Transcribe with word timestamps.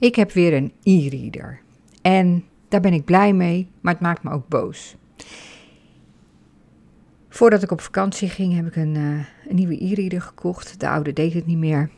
Ik 0.00 0.14
heb 0.14 0.32
weer 0.32 0.54
een 0.54 0.72
e-reader. 0.82 1.60
En 2.02 2.44
daar 2.68 2.80
ben 2.80 2.92
ik 2.92 3.04
blij 3.04 3.32
mee, 3.32 3.70
maar 3.80 3.92
het 3.92 4.02
maakt 4.02 4.22
me 4.22 4.30
ook 4.30 4.48
boos. 4.48 4.96
Voordat 7.28 7.62
ik 7.62 7.70
op 7.70 7.80
vakantie 7.80 8.28
ging, 8.28 8.54
heb 8.54 8.66
ik 8.66 8.76
een, 8.76 8.94
uh, 8.94 9.24
een 9.48 9.56
nieuwe 9.56 9.84
e-reader 9.84 10.20
gekocht. 10.20 10.80
De 10.80 10.88
oude 10.88 11.12
deed 11.12 11.32
het 11.32 11.46
niet 11.46 11.58
meer. 11.58 11.90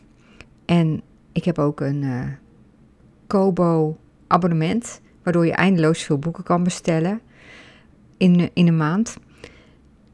En 0.64 1.03
ik 1.32 1.45
heb 1.45 1.59
ook 1.59 1.80
een 1.80 2.03
uh, 2.03 2.25
Kobo 3.27 3.96
abonnement, 4.26 5.00
waardoor 5.23 5.46
je 5.46 5.53
eindeloos 5.53 6.03
veel 6.03 6.18
boeken 6.18 6.45
kan 6.45 6.62
bestellen 6.62 7.21
in, 8.17 8.50
in 8.53 8.67
een 8.67 8.76
maand. 8.76 9.17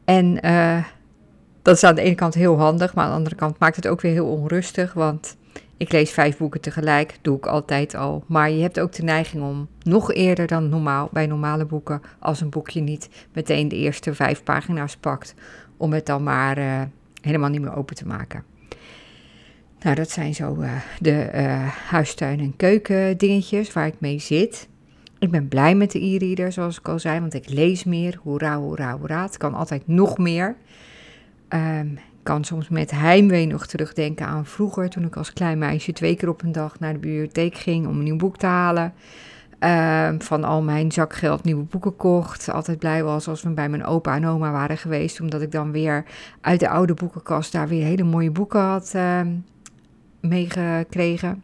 En 0.04 0.46
uh, 0.46 0.84
dat 1.62 1.76
is 1.76 1.84
aan 1.84 1.94
de 1.94 2.02
ene 2.02 2.14
kant 2.14 2.34
heel 2.34 2.58
handig, 2.58 2.94
maar 2.94 3.04
aan 3.04 3.10
de 3.10 3.16
andere 3.16 3.36
kant 3.36 3.58
maakt 3.58 3.76
het 3.76 3.88
ook 3.88 4.00
weer 4.00 4.12
heel 4.12 4.30
onrustig. 4.30 4.92
Want 4.92 5.36
ik 5.78 5.92
lees 5.92 6.10
vijf 6.10 6.36
boeken 6.36 6.60
tegelijk, 6.60 7.18
doe 7.22 7.36
ik 7.36 7.46
altijd 7.46 7.94
al. 7.94 8.24
Maar 8.26 8.50
je 8.50 8.62
hebt 8.62 8.80
ook 8.80 8.92
de 8.92 9.02
neiging 9.02 9.42
om 9.42 9.68
nog 9.82 10.12
eerder 10.12 10.46
dan 10.46 10.68
normaal 10.68 11.08
bij 11.12 11.26
normale 11.26 11.64
boeken, 11.64 12.02
als 12.18 12.40
een 12.40 12.50
boekje 12.50 12.80
niet 12.80 13.08
meteen 13.32 13.68
de 13.68 13.76
eerste 13.76 14.14
vijf 14.14 14.42
pagina's 14.42 14.96
pakt, 14.96 15.34
om 15.76 15.92
het 15.92 16.06
dan 16.06 16.22
maar 16.22 16.58
uh, 16.58 16.82
helemaal 17.20 17.50
niet 17.50 17.60
meer 17.60 17.76
open 17.76 17.96
te 17.96 18.06
maken. 18.06 18.44
Nou, 19.80 19.94
dat 19.94 20.10
zijn 20.10 20.34
zo 20.34 20.56
uh, 20.60 20.72
de 21.00 21.30
uh, 21.34 21.68
huistuin- 21.68 22.40
en 22.40 22.56
keuken 22.56 23.18
dingetjes 23.18 23.72
waar 23.72 23.86
ik 23.86 24.00
mee 24.00 24.18
zit. 24.18 24.68
Ik 25.18 25.30
ben 25.30 25.48
blij 25.48 25.74
met 25.74 25.90
de 25.90 26.04
e-reader, 26.04 26.52
zoals 26.52 26.78
ik 26.78 26.88
al 26.88 26.98
zei, 26.98 27.20
want 27.20 27.34
ik 27.34 27.48
lees 27.48 27.84
meer. 27.84 28.18
Hoera, 28.22 28.56
hoera, 28.58 28.98
hoera. 28.98 29.22
Het 29.22 29.36
kan 29.36 29.54
altijd 29.54 29.82
nog 29.86 30.18
meer. 30.18 30.56
Um, 31.48 31.98
kan 32.28 32.44
soms 32.44 32.68
met 32.68 32.90
heimwee 32.90 33.46
nog 33.46 33.66
terugdenken 33.66 34.26
aan 34.26 34.46
vroeger, 34.46 34.88
toen 34.88 35.04
ik 35.04 35.16
als 35.16 35.32
klein 35.32 35.58
meisje 35.58 35.92
twee 35.92 36.16
keer 36.16 36.28
op 36.28 36.42
een 36.42 36.52
dag 36.52 36.78
naar 36.78 36.92
de 36.92 36.98
bibliotheek 36.98 37.54
ging 37.54 37.86
om 37.86 37.98
een 37.98 38.04
nieuw 38.04 38.16
boek 38.16 38.36
te 38.36 38.46
halen. 38.46 38.92
Um, 39.60 40.22
van 40.22 40.44
al 40.44 40.62
mijn 40.62 40.92
zakgeld 40.92 41.44
nieuwe 41.44 41.62
boeken 41.62 41.96
kocht. 41.96 42.50
Altijd 42.50 42.78
blij 42.78 43.02
was 43.02 43.28
als 43.28 43.42
we 43.42 43.50
bij 43.50 43.68
mijn 43.68 43.84
opa 43.84 44.16
en 44.16 44.26
oma 44.26 44.50
waren 44.50 44.78
geweest, 44.78 45.20
omdat 45.20 45.42
ik 45.42 45.52
dan 45.52 45.72
weer 45.72 46.04
uit 46.40 46.60
de 46.60 46.68
oude 46.68 46.94
boekenkast 46.94 47.52
daar 47.52 47.68
weer 47.68 47.84
hele 47.84 48.02
mooie 48.04 48.30
boeken 48.30 48.60
had 48.60 48.92
uh, 48.96 49.20
meegekregen. 50.20 51.42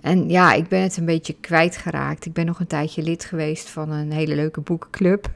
En 0.00 0.28
ja, 0.28 0.52
ik 0.52 0.68
ben 0.68 0.82
het 0.82 0.96
een 0.96 1.04
beetje 1.04 1.36
kwijtgeraakt. 1.40 2.26
Ik 2.26 2.32
ben 2.32 2.46
nog 2.46 2.60
een 2.60 2.66
tijdje 2.66 3.02
lid 3.02 3.24
geweest 3.24 3.70
van 3.70 3.90
een 3.90 4.12
hele 4.12 4.34
leuke 4.34 4.60
boekenclub. 4.60 5.30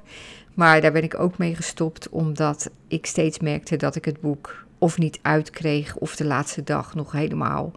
Maar 0.59 0.81
daar 0.81 0.93
ben 0.93 1.03
ik 1.03 1.19
ook 1.19 1.39
mee 1.39 1.55
gestopt, 1.55 2.09
omdat 2.09 2.71
ik 2.89 3.07
steeds 3.07 3.39
merkte 3.39 3.77
dat 3.77 3.95
ik 3.95 4.05
het 4.05 4.21
boek 4.21 4.65
of 4.79 4.99
niet 4.99 5.19
uitkreeg, 5.23 5.97
of 5.97 6.17
de 6.17 6.25
laatste 6.25 6.63
dag 6.65 6.95
nog 6.95 7.13
helemaal 7.13 7.73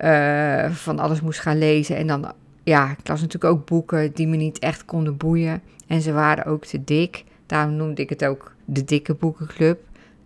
uh, 0.00 0.70
van 0.70 0.98
alles 0.98 1.20
moest 1.20 1.40
gaan 1.40 1.58
lezen. 1.58 1.96
En 1.96 2.06
dan, 2.06 2.32
ja, 2.62 2.90
ik 2.90 3.08
las 3.08 3.20
natuurlijk 3.20 3.54
ook 3.54 3.66
boeken 3.66 4.12
die 4.12 4.26
me 4.26 4.36
niet 4.36 4.58
echt 4.58 4.84
konden 4.84 5.16
boeien. 5.16 5.62
En 5.86 6.00
ze 6.00 6.12
waren 6.12 6.44
ook 6.44 6.64
te 6.64 6.84
dik. 6.84 7.24
Daarom 7.46 7.76
noemde 7.76 8.02
ik 8.02 8.08
het 8.08 8.24
ook 8.24 8.54
de 8.64 8.84
dikke 8.84 9.14
boekenclub. 9.14 9.80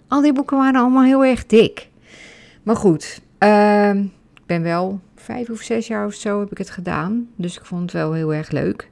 Al 0.08 0.22
die 0.22 0.32
boeken 0.32 0.56
waren 0.56 0.80
allemaal 0.80 1.04
heel 1.04 1.24
erg 1.24 1.46
dik. 1.46 1.88
Maar 2.62 2.76
goed, 2.76 3.20
uh, 3.38 3.94
ik 4.34 4.46
ben 4.46 4.62
wel 4.62 5.00
vijf 5.14 5.50
of 5.50 5.60
zes 5.60 5.86
jaar 5.86 6.06
of 6.06 6.14
zo 6.14 6.40
heb 6.40 6.50
ik 6.50 6.58
het 6.58 6.70
gedaan. 6.70 7.28
Dus 7.36 7.56
ik 7.56 7.64
vond 7.64 7.82
het 7.82 7.92
wel 7.92 8.12
heel 8.12 8.34
erg 8.34 8.50
leuk. 8.50 8.90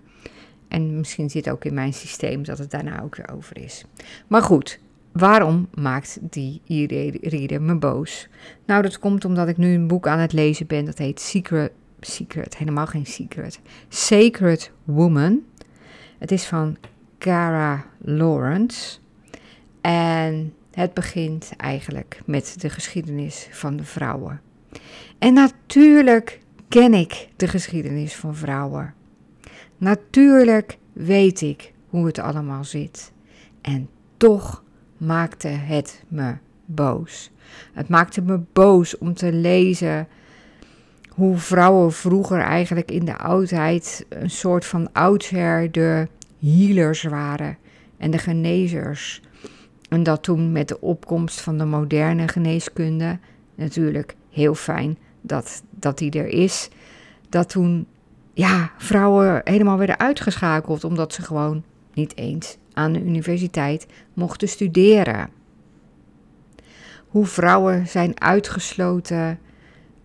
En 0.68 0.98
misschien 0.98 1.30
zit 1.30 1.50
ook 1.50 1.64
in 1.64 1.74
mijn 1.74 1.92
systeem 1.92 2.44
dat 2.44 2.58
het 2.58 2.70
daarna 2.70 3.02
ook 3.02 3.16
weer 3.16 3.30
over 3.34 3.58
is. 3.58 3.84
Maar 4.26 4.42
goed, 4.42 4.80
waarom 5.12 5.68
maakt 5.74 6.18
die 6.20 6.60
e-reader 6.66 7.62
me 7.62 7.74
boos? 7.74 8.28
Nou, 8.66 8.82
dat 8.82 8.98
komt 8.98 9.24
omdat 9.24 9.48
ik 9.48 9.56
nu 9.56 9.74
een 9.74 9.86
boek 9.86 10.06
aan 10.06 10.18
het 10.18 10.32
lezen 10.32 10.66
ben. 10.66 10.84
Dat 10.84 10.98
heet 10.98 11.20
Secret, 11.20 11.72
Secret, 12.00 12.56
helemaal 12.56 12.86
geen 12.86 13.06
Secret. 13.06 13.60
Sacred 13.88 14.72
Woman. 14.84 15.42
Het 16.18 16.32
is 16.32 16.44
van 16.44 16.76
Cara 17.18 17.84
Lawrence. 17.98 18.98
En 19.80 20.54
het 20.70 20.94
begint 20.94 21.52
eigenlijk 21.56 22.20
met 22.26 22.60
de 22.60 22.70
geschiedenis 22.70 23.48
van 23.50 23.76
de 23.76 23.84
vrouwen. 23.84 24.40
En 25.18 25.34
natuurlijk 25.34 26.40
ken 26.68 26.94
ik 26.94 27.28
de 27.36 27.48
geschiedenis 27.48 28.14
van 28.14 28.34
vrouwen. 28.34 28.94
Natuurlijk 29.78 30.78
weet 30.92 31.40
ik 31.40 31.72
hoe 31.88 32.06
het 32.06 32.18
allemaal 32.18 32.64
zit. 32.64 33.12
En 33.60 33.88
toch 34.16 34.62
maakte 34.96 35.48
het 35.48 36.04
me 36.08 36.34
boos. 36.64 37.30
Het 37.72 37.88
maakte 37.88 38.22
me 38.22 38.40
boos 38.52 38.98
om 38.98 39.14
te 39.14 39.32
lezen 39.32 40.08
hoe 41.08 41.36
vrouwen 41.36 41.92
vroeger 41.92 42.40
eigenlijk 42.40 42.90
in 42.90 43.04
de 43.04 43.16
oudheid 43.16 44.06
een 44.08 44.30
soort 44.30 44.64
van 44.64 44.92
oudsher 44.92 45.72
de 45.72 46.08
healers 46.40 47.02
waren 47.02 47.58
en 47.96 48.10
de 48.10 48.18
genezers. 48.18 49.22
En 49.88 50.02
dat 50.02 50.22
toen 50.22 50.52
met 50.52 50.68
de 50.68 50.80
opkomst 50.80 51.40
van 51.40 51.58
de 51.58 51.64
moderne 51.64 52.28
geneeskunde, 52.28 53.18
natuurlijk 53.54 54.16
heel 54.30 54.54
fijn 54.54 54.98
dat, 55.20 55.62
dat 55.70 55.98
die 55.98 56.10
er 56.10 56.28
is, 56.28 56.68
dat 57.28 57.48
toen 57.48 57.86
ja, 58.34 58.70
vrouwen 58.78 59.40
helemaal 59.44 59.78
werden 59.78 59.98
uitgeschakeld 59.98 60.84
omdat 60.84 61.12
ze 61.12 61.22
gewoon 61.22 61.64
niet 61.92 62.16
eens 62.16 62.56
aan 62.72 62.92
de 62.92 63.00
universiteit 63.00 63.86
mochten 64.14 64.48
studeren. 64.48 65.28
Hoe 67.08 67.26
vrouwen 67.26 67.86
zijn 67.86 68.20
uitgesloten, 68.20 69.38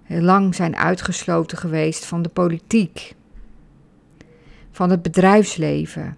lang 0.08 0.56
zijn 0.56 0.76
uitgesloten 0.76 1.58
geweest 1.58 2.06
van 2.06 2.22
de 2.22 2.30
politiek, 2.30 3.16
van 4.72 4.90
het 4.90 5.02
bedrijfsleven. 5.02 6.18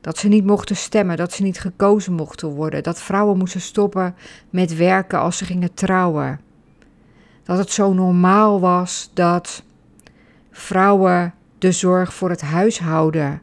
Dat 0.00 0.18
ze 0.18 0.28
niet 0.28 0.44
mochten 0.44 0.76
stemmen, 0.76 1.16
dat 1.16 1.32
ze 1.32 1.42
niet 1.42 1.60
gekozen 1.60 2.12
mochten 2.12 2.48
worden, 2.48 2.82
dat 2.82 3.00
vrouwen 3.00 3.38
moesten 3.38 3.60
stoppen 3.60 4.14
met 4.50 4.76
werken 4.76 5.20
als 5.20 5.36
ze 5.36 5.44
gingen 5.44 5.74
trouwen. 5.74 6.40
Dat 7.42 7.58
het 7.58 7.70
zo 7.70 7.92
normaal 7.92 8.60
was 8.60 9.10
dat 9.14 9.62
vrouwen 10.56 11.34
de 11.58 11.72
zorg 11.72 12.14
voor 12.14 12.30
het 12.30 12.40
huishouden 12.40 13.42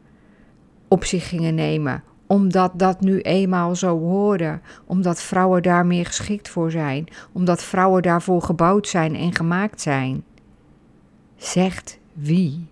op 0.88 1.03
zich 1.06 1.29
gingen 1.29 1.56
nemen, 1.56 2.03
omdat 2.28 2.72
dat 2.75 3.01
nu 3.01 3.19
eenmaal 3.19 3.75
zo 3.75 4.00
hoorde, 4.00 4.59
omdat 4.85 5.22
vrouwen 5.22 5.63
daar 5.63 5.85
meer 5.85 6.06
geschikt 6.06 6.50
voor 6.50 6.72
zijn, 6.72 7.07
omdat 7.31 7.63
vrouwen 7.63 8.01
daarvoor 8.01 8.41
gebouwd 8.41 8.88
zijn 8.88 9.16
en 9.16 9.35
gemaakt 9.35 9.81
zijn. 9.81 10.24
Zegt 11.38 12.00
wie? 12.13 12.68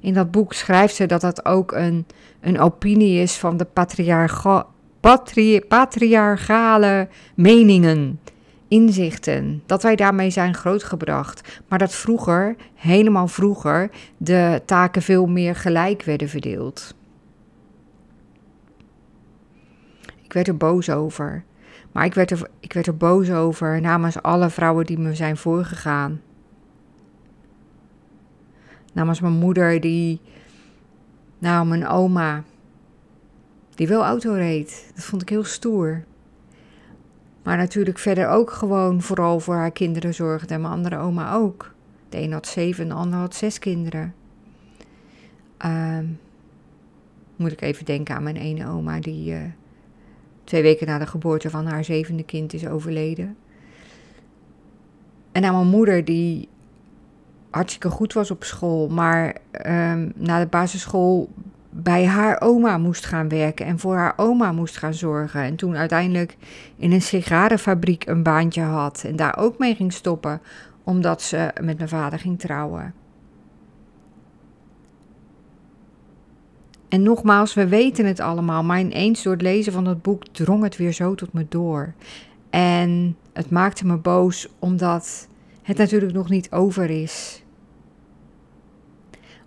In 0.00 0.14
dat 0.14 0.30
boek 0.30 0.52
schrijft 0.52 0.94
ze 0.94 1.06
dat 1.06 1.20
dat 1.20 1.44
ook 1.44 1.72
een, 1.72 2.06
een 2.40 2.60
opinie 2.60 3.20
is 3.20 3.36
van 3.36 3.56
de 3.56 3.64
patriarcha, 3.64 4.66
patri, 5.00 5.60
patriarchale 5.60 7.08
meningen 7.34 8.18
inzichten, 8.68 9.62
dat 9.66 9.82
wij 9.82 9.96
daarmee 9.96 10.30
zijn 10.30 10.54
grootgebracht, 10.54 11.60
maar 11.68 11.78
dat 11.78 11.94
vroeger, 11.94 12.56
helemaal 12.74 13.28
vroeger, 13.28 13.90
de 14.16 14.62
taken 14.64 15.02
veel 15.02 15.26
meer 15.26 15.56
gelijk 15.56 16.02
werden 16.02 16.28
verdeeld. 16.28 16.94
Ik 20.22 20.32
werd 20.32 20.48
er 20.48 20.56
boos 20.56 20.90
over, 20.90 21.44
maar 21.92 22.04
ik 22.04 22.14
werd 22.14 22.30
er, 22.30 22.48
ik 22.60 22.72
werd 22.72 22.86
er 22.86 22.96
boos 22.96 23.30
over 23.30 23.80
namens 23.80 24.22
alle 24.22 24.50
vrouwen 24.50 24.86
die 24.86 24.98
me 24.98 25.14
zijn 25.14 25.36
voorgegaan. 25.36 26.20
Namens 28.92 29.20
mijn 29.20 29.32
moeder, 29.32 29.80
die, 29.80 30.20
nou, 31.38 31.66
mijn 31.66 31.86
oma, 31.86 32.42
die 33.74 33.88
wel 33.88 34.04
auto 34.04 34.32
reed. 34.32 34.92
Dat 34.94 35.04
vond 35.04 35.22
ik 35.22 35.28
heel 35.28 35.44
stoer. 35.44 36.04
Maar 37.48 37.56
natuurlijk 37.56 37.98
verder 37.98 38.28
ook 38.28 38.50
gewoon 38.50 39.02
vooral 39.02 39.40
voor 39.40 39.54
haar 39.54 39.70
kinderen 39.70 40.14
zorgde. 40.14 40.54
En 40.54 40.60
mijn 40.60 40.72
andere 40.72 40.96
oma 40.96 41.32
ook. 41.34 41.74
De 42.08 42.20
een 42.20 42.32
had 42.32 42.46
zeven 42.46 42.82
en 42.82 42.88
de 42.88 42.94
ander 42.94 43.18
had 43.18 43.34
zes 43.34 43.58
kinderen. 43.58 44.14
Uh, 45.64 45.98
moet 47.36 47.52
ik 47.52 47.60
even 47.60 47.84
denken 47.84 48.14
aan 48.14 48.22
mijn 48.22 48.36
ene 48.36 48.68
oma 48.68 49.00
die 49.00 49.32
uh, 49.32 49.40
twee 50.44 50.62
weken 50.62 50.86
na 50.86 50.98
de 50.98 51.06
geboorte 51.06 51.50
van 51.50 51.66
haar 51.66 51.84
zevende 51.84 52.22
kind 52.22 52.52
is 52.52 52.66
overleden. 52.66 53.36
En 55.32 55.44
aan 55.44 55.54
mijn 55.54 55.68
moeder 55.68 56.04
die 56.04 56.48
hartstikke 57.50 57.90
goed 57.90 58.12
was 58.12 58.30
op 58.30 58.44
school, 58.44 58.88
maar 58.88 59.36
um, 59.66 60.12
na 60.16 60.40
de 60.40 60.46
basisschool 60.50 61.28
bij 61.70 62.06
haar 62.06 62.40
oma 62.40 62.78
moest 62.78 63.06
gaan 63.06 63.28
werken 63.28 63.66
en 63.66 63.78
voor 63.78 63.96
haar 63.96 64.12
oma 64.16 64.52
moest 64.52 64.76
gaan 64.76 64.94
zorgen. 64.94 65.42
En 65.42 65.56
toen 65.56 65.76
uiteindelijk 65.76 66.36
in 66.76 66.92
een 66.92 67.02
sigarenfabriek 67.02 68.06
een 68.06 68.22
baantje 68.22 68.62
had 68.62 69.04
en 69.06 69.16
daar 69.16 69.36
ook 69.38 69.58
mee 69.58 69.74
ging 69.74 69.92
stoppen, 69.92 70.40
omdat 70.84 71.22
ze 71.22 71.50
met 71.60 71.76
mijn 71.76 71.88
vader 71.88 72.18
ging 72.18 72.38
trouwen. 72.38 72.94
En 76.88 77.02
nogmaals, 77.02 77.54
we 77.54 77.68
weten 77.68 78.06
het 78.06 78.20
allemaal, 78.20 78.64
maar 78.64 78.80
ineens 78.80 79.22
door 79.22 79.32
het 79.32 79.42
lezen 79.42 79.72
van 79.72 79.84
dat 79.84 80.02
boek 80.02 80.26
drong 80.26 80.62
het 80.62 80.76
weer 80.76 80.92
zo 80.92 81.14
tot 81.14 81.32
me 81.32 81.46
door. 81.48 81.94
En 82.50 83.16
het 83.32 83.50
maakte 83.50 83.86
me 83.86 83.96
boos 83.96 84.48
omdat 84.58 85.28
het 85.62 85.76
natuurlijk 85.76 86.12
nog 86.12 86.28
niet 86.28 86.50
over 86.50 86.90
is. 86.90 87.42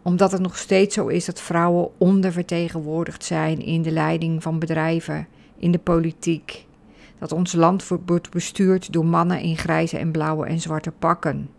Omdat 0.02 0.32
het 0.32 0.42
nog 0.42 0.58
steeds 0.58 0.96
zo 0.96 1.08
is 1.08 1.26
dat 1.26 1.42
vrouwen 1.42 1.90
ondervertegenwoordigd 1.98 3.24
zijn 3.24 3.60
in 3.60 3.82
de 3.82 3.92
leiding 3.92 4.44
van 4.44 4.60
bedrijven, 4.60 5.28
in 5.58 5.72
de 5.72 5.80
politiek. 5.80 6.66
Dat 7.20 7.32
ons 7.32 7.54
land 7.54 7.88
wordt 8.06 8.30
bestuurd 8.30 8.94
door 8.94 9.06
mannen 9.06 9.40
in 9.40 9.58
grijze 9.58 9.98
en 9.98 10.12
blauwe 10.12 10.46
en 10.46 10.60
zwarte 10.60 10.92
pakken. 10.92 11.50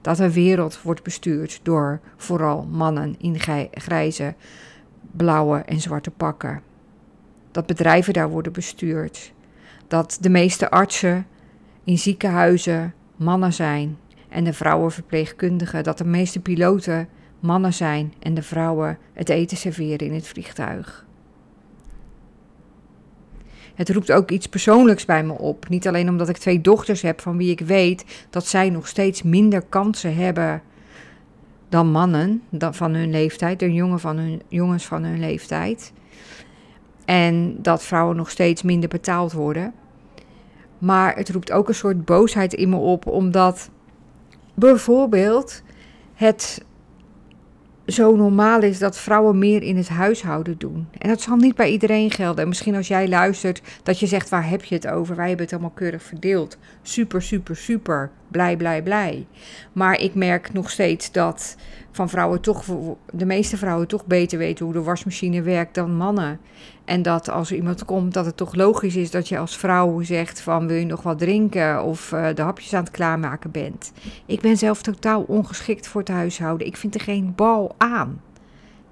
Dat 0.00 0.16
de 0.16 0.32
wereld 0.32 0.82
wordt 0.82 1.02
bestuurd 1.02 1.60
door 1.62 2.00
vooral 2.16 2.66
mannen 2.70 3.14
in 3.18 3.38
grijze, 3.70 4.34
blauwe 5.10 5.58
en 5.58 5.80
zwarte 5.80 6.10
pakken. 6.10 6.62
Dat 7.50 7.66
bedrijven 7.66 8.12
daar 8.12 8.30
worden 8.30 8.52
bestuurd. 8.52 9.32
Dat 9.88 10.18
de 10.20 10.30
meeste 10.30 10.70
artsen 10.70 11.26
in 11.84 11.98
ziekenhuizen 11.98 12.94
mannen 13.16 13.52
zijn 13.52 13.98
en 14.28 14.44
de 14.44 14.52
vrouwenverpleegkundigen. 14.52 15.84
Dat 15.84 15.98
de 15.98 16.04
meeste 16.04 16.40
piloten 16.40 17.08
mannen 17.40 17.72
zijn 17.72 18.14
en 18.18 18.34
de 18.34 18.42
vrouwen 18.42 18.98
het 19.12 19.28
eten 19.28 19.56
serveren 19.56 20.06
in 20.06 20.14
het 20.14 20.28
vliegtuig. 20.28 21.06
Het 23.74 23.90
roept 23.90 24.12
ook 24.12 24.30
iets 24.30 24.46
persoonlijks 24.46 25.04
bij 25.04 25.24
me 25.24 25.32
op. 25.32 25.68
Niet 25.68 25.88
alleen 25.88 26.08
omdat 26.08 26.28
ik 26.28 26.36
twee 26.36 26.60
dochters 26.60 27.02
heb 27.02 27.20
van 27.20 27.36
wie 27.36 27.50
ik 27.50 27.60
weet 27.60 28.26
dat 28.30 28.46
zij 28.46 28.70
nog 28.70 28.88
steeds 28.88 29.22
minder 29.22 29.62
kansen 29.62 30.16
hebben 30.16 30.62
dan 31.68 31.90
mannen 31.90 32.42
van 32.70 32.94
hun 32.94 33.10
leeftijd, 33.10 33.58
de 33.58 33.72
jongen 33.72 34.00
van 34.00 34.16
hun, 34.16 34.42
jongens 34.48 34.86
van 34.86 35.04
hun 35.04 35.18
leeftijd. 35.18 35.92
En 37.04 37.56
dat 37.62 37.82
vrouwen 37.82 38.16
nog 38.16 38.30
steeds 38.30 38.62
minder 38.62 38.88
betaald 38.88 39.32
worden. 39.32 39.72
Maar 40.78 41.16
het 41.16 41.30
roept 41.30 41.52
ook 41.52 41.68
een 41.68 41.74
soort 41.74 42.04
boosheid 42.04 42.54
in 42.54 42.68
me 42.68 42.76
op, 42.76 43.06
omdat 43.06 43.70
bijvoorbeeld 44.54 45.62
het 46.14 46.64
zo 47.90 48.16
normaal 48.16 48.62
is 48.62 48.78
dat 48.78 48.98
vrouwen 48.98 49.38
meer 49.38 49.62
in 49.62 49.76
het 49.76 49.88
huishouden 49.88 50.58
doen. 50.58 50.88
En 50.98 51.08
dat 51.08 51.20
zal 51.20 51.36
niet 51.36 51.54
bij 51.54 51.70
iedereen 51.70 52.10
gelden. 52.10 52.42
En 52.42 52.48
misschien 52.48 52.74
als 52.74 52.88
jij 52.88 53.08
luistert, 53.08 53.62
dat 53.82 54.00
je 54.00 54.06
zegt: 54.06 54.28
waar 54.28 54.48
heb 54.48 54.64
je 54.64 54.74
het 54.74 54.86
over? 54.88 55.16
Wij 55.16 55.28
hebben 55.28 55.44
het 55.44 55.54
allemaal 55.54 55.74
keurig 55.74 56.02
verdeeld. 56.02 56.58
Super, 56.82 57.22
super, 57.22 57.56
super. 57.56 58.10
Blij, 58.28 58.56
blij, 58.56 58.82
blij. 58.82 59.26
Maar 59.72 60.00
ik 60.00 60.14
merk 60.14 60.52
nog 60.52 60.70
steeds 60.70 61.12
dat 61.12 61.56
van 61.92 62.08
vrouwen 62.08 62.40
toch, 62.40 62.64
de 63.12 63.26
meeste 63.26 63.56
vrouwen 63.56 63.88
toch 63.88 64.06
beter 64.06 64.38
weten 64.38 64.64
hoe 64.64 64.74
de 64.74 64.82
wasmachine 64.82 65.42
werkt 65.42 65.74
dan 65.74 65.96
mannen. 65.96 66.40
En 66.90 67.02
dat 67.02 67.30
als 67.30 67.52
iemand 67.52 67.84
komt, 67.84 68.14
dat 68.14 68.26
het 68.26 68.36
toch 68.36 68.54
logisch 68.54 68.96
is 68.96 69.10
dat 69.10 69.28
je 69.28 69.38
als 69.38 69.56
vrouw 69.56 70.02
zegt 70.02 70.40
van 70.40 70.66
wil 70.66 70.76
je 70.76 70.84
nog 70.84 71.02
wat 71.02 71.18
drinken 71.18 71.82
of 71.82 72.12
uh, 72.12 72.26
de 72.34 72.42
hapjes 72.42 72.74
aan 72.74 72.82
het 72.82 72.92
klaarmaken 72.92 73.50
bent. 73.50 73.92
Ik 74.26 74.40
ben 74.40 74.56
zelf 74.56 74.82
totaal 74.82 75.22
ongeschikt 75.22 75.88
voor 75.88 76.00
het 76.00 76.10
huishouden. 76.10 76.66
Ik 76.66 76.76
vind 76.76 76.94
er 76.94 77.00
geen 77.00 77.32
bal 77.36 77.74
aan. 77.78 78.20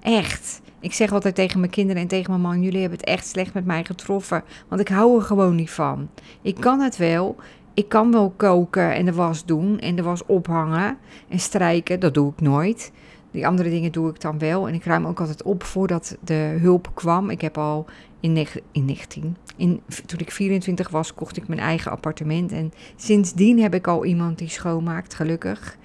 Echt. 0.01 0.61
Ik 0.79 0.93
zeg 0.93 1.11
altijd 1.11 1.35
tegen 1.35 1.59
mijn 1.59 1.71
kinderen 1.71 2.01
en 2.01 2.07
tegen 2.07 2.29
mijn 2.31 2.41
man: 2.41 2.61
jullie 2.61 2.79
hebben 2.79 2.99
het 2.99 3.07
echt 3.07 3.27
slecht 3.27 3.53
met 3.53 3.65
mij 3.65 3.83
getroffen, 3.83 4.43
want 4.67 4.81
ik 4.81 4.87
hou 4.87 5.15
er 5.17 5.25
gewoon 5.25 5.55
niet 5.55 5.71
van. 5.71 6.09
Ik 6.41 6.55
kan 6.55 6.79
het 6.79 6.97
wel. 6.97 7.35
Ik 7.73 7.89
kan 7.89 8.11
wel 8.11 8.33
koken 8.35 8.93
en 8.93 9.05
de 9.05 9.13
was 9.13 9.45
doen 9.45 9.79
en 9.79 9.95
de 9.95 10.03
was 10.03 10.25
ophangen 10.25 10.97
en 11.29 11.39
strijken. 11.39 11.99
Dat 11.99 12.13
doe 12.13 12.31
ik 12.31 12.41
nooit. 12.41 12.91
Die 13.31 13.47
andere 13.47 13.69
dingen 13.69 13.91
doe 13.91 14.09
ik 14.09 14.21
dan 14.21 14.39
wel. 14.39 14.67
En 14.67 14.73
ik 14.73 14.83
ruim 14.83 15.07
ook 15.07 15.19
altijd 15.19 15.43
op 15.43 15.63
voordat 15.63 16.17
de 16.23 16.57
hulp 16.59 16.91
kwam. 16.93 17.29
Ik 17.29 17.41
heb 17.41 17.57
al 17.57 17.85
in, 18.19 18.47
in 18.71 18.85
19, 18.85 19.37
in, 19.55 19.81
toen 20.05 20.19
ik 20.19 20.31
24 20.31 20.89
was, 20.89 21.13
kocht 21.13 21.37
ik 21.37 21.47
mijn 21.47 21.59
eigen 21.59 21.91
appartement. 21.91 22.51
En 22.51 22.71
sindsdien 22.95 23.61
heb 23.61 23.73
ik 23.73 23.87
al 23.87 24.05
iemand 24.05 24.37
die 24.37 24.49
schoonmaakt, 24.49 25.13
gelukkig. 25.13 25.77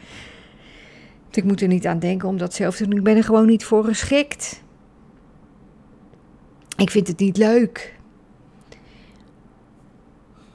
ik 1.30 1.44
moet 1.44 1.60
er 1.60 1.68
niet 1.68 1.86
aan 1.86 1.98
denken 1.98 2.28
om 2.28 2.38
dat 2.38 2.54
zelf 2.54 2.76
te 2.76 2.88
doen. 2.88 2.98
Ik 2.98 3.04
ben 3.04 3.16
er 3.16 3.24
gewoon 3.24 3.46
niet 3.46 3.64
voor 3.64 3.84
geschikt. 3.84 4.62
Ik 6.76 6.90
vind 6.90 7.06
het 7.06 7.18
niet 7.18 7.36
leuk. 7.36 7.94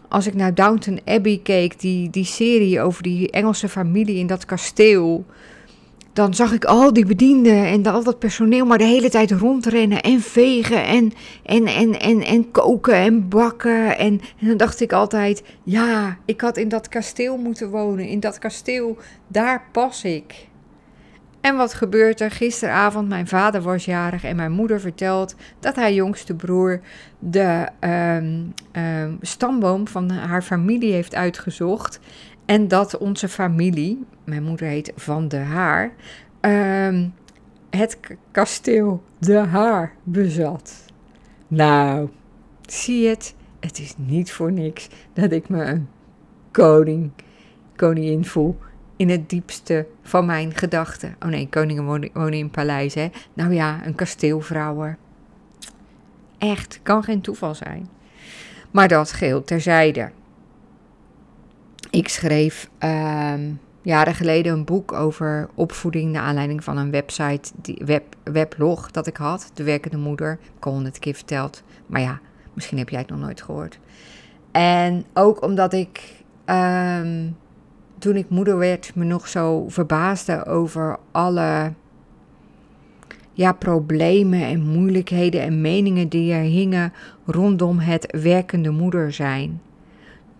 Als 0.08 0.28
ik 0.28 0.34
naar 0.34 0.54
Downton 0.54 1.02
Abbey 1.06 1.40
keek, 1.44 1.80
die, 1.80 2.10
die 2.10 2.26
serie 2.26 2.82
over 2.82 3.04
die 3.04 3.32
Engelse 3.32 3.70
familie 3.70 4.16
in 4.16 4.28
dat 4.28 4.46
kasteel 4.46 5.26
dan 6.14 6.34
zag 6.34 6.52
ik 6.52 6.66
al 6.66 6.94
die 6.94 7.06
bedienden 7.06 7.66
en 7.66 7.86
al 7.86 8.04
dat 8.04 8.20
personeel 8.20 8.66
maar 8.66 8.78
de 8.78 8.84
hele 8.84 9.10
tijd 9.10 9.32
rondrennen 9.32 10.02
en 10.02 10.22
vegen 10.22 10.86
en, 10.86 11.12
en, 11.44 11.66
en, 11.66 12.00
en, 12.00 12.22
en 12.22 12.52
koken 12.52 12.96
en 12.96 13.30
bakken. 13.30 13.98
En, 13.98 14.22
dan 14.40 14.58
dacht 14.58 14.82
ik 14.82 14.94
altijd, 14.94 15.44
ja, 15.64 16.18
ik 16.26 16.42
had 16.42 16.58
in 16.58 16.70
dat 16.70 16.88
kasteel 16.88 17.38
moeten 17.38 17.70
wonen. 17.70 18.08
In 18.08 18.20
dat 18.20 18.40
kasteel, 18.40 18.98
daar 19.28 19.64
pas 19.72 20.04
ik. 20.04 20.48
En 21.42 21.56
wat 21.56 21.74
gebeurt 21.74 22.22
er? 22.22 22.32
Gisteravond, 22.32 23.10
mijn 23.10 23.28
vader 23.28 23.62
was 23.62 23.86
jarig 23.86 24.24
en 24.24 24.36
mijn 24.36 24.52
moeder 24.52 24.80
vertelt 24.80 25.36
dat 25.60 25.76
haar 25.76 25.92
jongste 25.92 26.36
broer 26.36 26.80
de 27.20 27.68
ehm, 27.80 28.44
ehm, 28.72 29.14
stamboom 29.22 29.88
van 29.88 30.10
haar 30.10 30.42
familie 30.42 30.94
heeft 30.94 31.16
uitgezocht. 31.16 32.00
En 32.46 32.68
dat 32.68 32.98
onze 32.98 33.30
familie, 33.30 34.06
mijn 34.30 34.44
moeder 34.44 34.68
heet 34.68 34.92
Van 34.96 35.28
de 35.28 35.38
Haar, 35.38 35.92
ehm, 36.40 37.08
het 37.70 38.00
kasteel 38.32 39.04
De 39.18 39.38
Haar 39.38 39.94
bezat. 40.04 40.86
Nou, 41.48 42.10
zie 42.66 43.08
het, 43.08 43.36
het 43.60 43.80
is 43.80 43.94
niet 43.98 44.32
voor 44.32 44.52
niks 44.52 44.90
dat 45.14 45.32
ik 45.32 45.50
me 45.50 45.64
een 45.64 45.88
koning, 46.52 47.12
koningin 47.76 48.26
voel 48.26 48.58
in 48.96 49.10
het 49.10 49.30
diepste 49.30 49.88
van 50.02 50.26
mijn 50.26 50.56
gedachten. 50.56 51.16
Oh 51.20 51.30
nee, 51.30 51.50
koningen 51.50 51.86
wonen, 51.86 52.34
in 52.34 52.50
paleis, 52.50 52.94
hè? 52.94 53.10
Nou 53.34 53.54
ja, 53.54 53.86
een 53.86 53.96
kasteelvrouwen. 53.96 54.98
Echt, 56.38 56.80
kan 56.84 57.04
geen 57.04 57.22
toeval 57.22 57.56
zijn. 57.56 57.90
Maar 58.72 58.88
dat 58.88 59.12
geheel 59.12 59.44
terzijde. 59.44 60.12
Ik 61.90 62.08
schreef 62.08 62.70
uh, 62.84 63.34
jaren 63.82 64.16
geleden 64.16 64.54
een 64.54 64.66
boek 64.66 64.92
over 64.92 65.50
opvoeding 65.54 66.12
naar 66.12 66.24
aanleiding 66.24 66.64
van 66.64 66.78
een 66.78 66.92
website, 66.92 67.52
die 67.62 67.82
web, 67.86 68.16
weblog 68.24 68.92
dat 68.92 69.08
ik 69.08 69.18
had, 69.18 69.52
De 69.54 69.64
Werkende 69.64 69.98
Moeder. 69.98 70.32
Ik 70.32 70.64
heb 70.64 70.66
al 70.66 70.84
keer 71.00 71.14
verteld, 71.14 71.64
maar 71.86 72.02
ja, 72.02 72.20
misschien 72.54 72.78
heb 72.78 72.90
jij 72.90 73.00
het 73.00 73.10
nog 73.10 73.20
nooit 73.20 73.42
gehoord. 73.42 73.80
En 74.52 75.06
ook 75.14 75.42
omdat 75.42 75.74
ik 75.74 76.24
um, 76.46 77.36
toen 77.98 78.16
ik 78.16 78.30
moeder 78.30 78.58
werd 78.58 78.96
me 78.96 79.04
nog 79.04 79.28
zo 79.28 79.70
verbaasde 79.70 80.46
over 80.46 80.98
alle 81.12 81.74
ja, 83.34 83.52
problemen 83.52 84.42
en 84.42 84.62
moeilijkheden 84.62 85.42
en 85.42 85.62
meningen 85.62 86.10
die 86.10 86.34
er 86.34 86.42
hingen 86.42 86.94
rondom 87.26 87.80
het 87.80 88.18
werkende 88.22 88.70
moeder 88.70 89.14
zijn. 89.14 89.62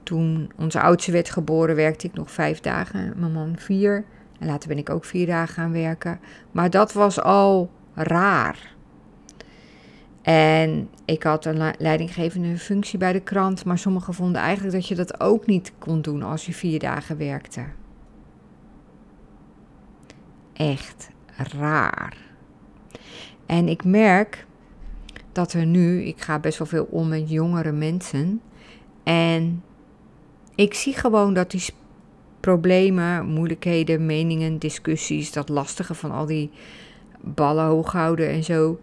Toen 0.10 0.52
onze 0.58 0.82
oudste 0.82 1.12
werd 1.12 1.30
geboren, 1.30 1.76
werkte 1.76 2.08
ik 2.08 2.14
nog 2.14 2.32
vijf 2.32 2.60
dagen, 2.60 3.14
mijn 3.18 3.32
man 3.32 3.56
vier. 3.58 4.06
En 4.40 4.48
later 4.48 4.68
ben 4.68 4.78
ik 4.78 4.90
ook 4.90 5.06
vier 5.06 5.26
dagen 5.26 5.54
gaan 5.54 5.72
werken. 5.72 6.20
Maar 6.52 6.70
dat 6.70 6.94
was 6.94 7.22
al 7.22 7.72
raar. 7.94 8.76
En 10.22 10.90
ik 11.06 11.24
had 11.24 11.46
een 11.46 11.74
leidinggevende 11.78 12.58
functie 12.58 13.00
bij 13.00 13.14
de 13.14 13.20
krant, 13.20 13.66
maar 13.66 13.78
sommigen 13.78 14.14
vonden 14.14 14.42
eigenlijk 14.42 14.76
dat 14.76 14.88
je 14.88 14.96
dat 14.96 15.20
ook 15.20 15.46
niet 15.46 15.74
kon 15.78 16.02
doen 16.02 16.24
als 16.24 16.46
je 16.46 16.54
vier 16.54 16.80
dagen 16.80 17.18
werkte. 17.18 17.64
Echt 20.54 21.10
raar. 21.58 22.18
En 23.46 23.68
ik 23.68 23.84
merk 23.84 24.46
dat 25.32 25.54
er 25.54 25.66
nu, 25.66 26.04
ik 26.04 26.22
ga 26.22 26.40
best 26.40 26.58
wel 26.58 26.68
veel 26.68 26.88
om 26.92 27.08
met 27.08 27.30
jongere 27.30 27.72
mensen. 27.72 28.42
En 29.04 29.64
ik 30.60 30.74
zie 30.74 30.94
gewoon 30.94 31.34
dat 31.34 31.52
die 31.52 31.64
problemen, 32.40 33.26
moeilijkheden, 33.26 34.06
meningen, 34.06 34.58
discussies, 34.58 35.32
dat 35.32 35.50
lastige 35.50 35.94
van 35.94 36.12
al 36.12 36.26
die 36.26 36.50
ballen 37.22 37.66
hoog 37.66 37.92
houden 37.92 38.30
en 38.30 38.44
zo. 38.44 38.80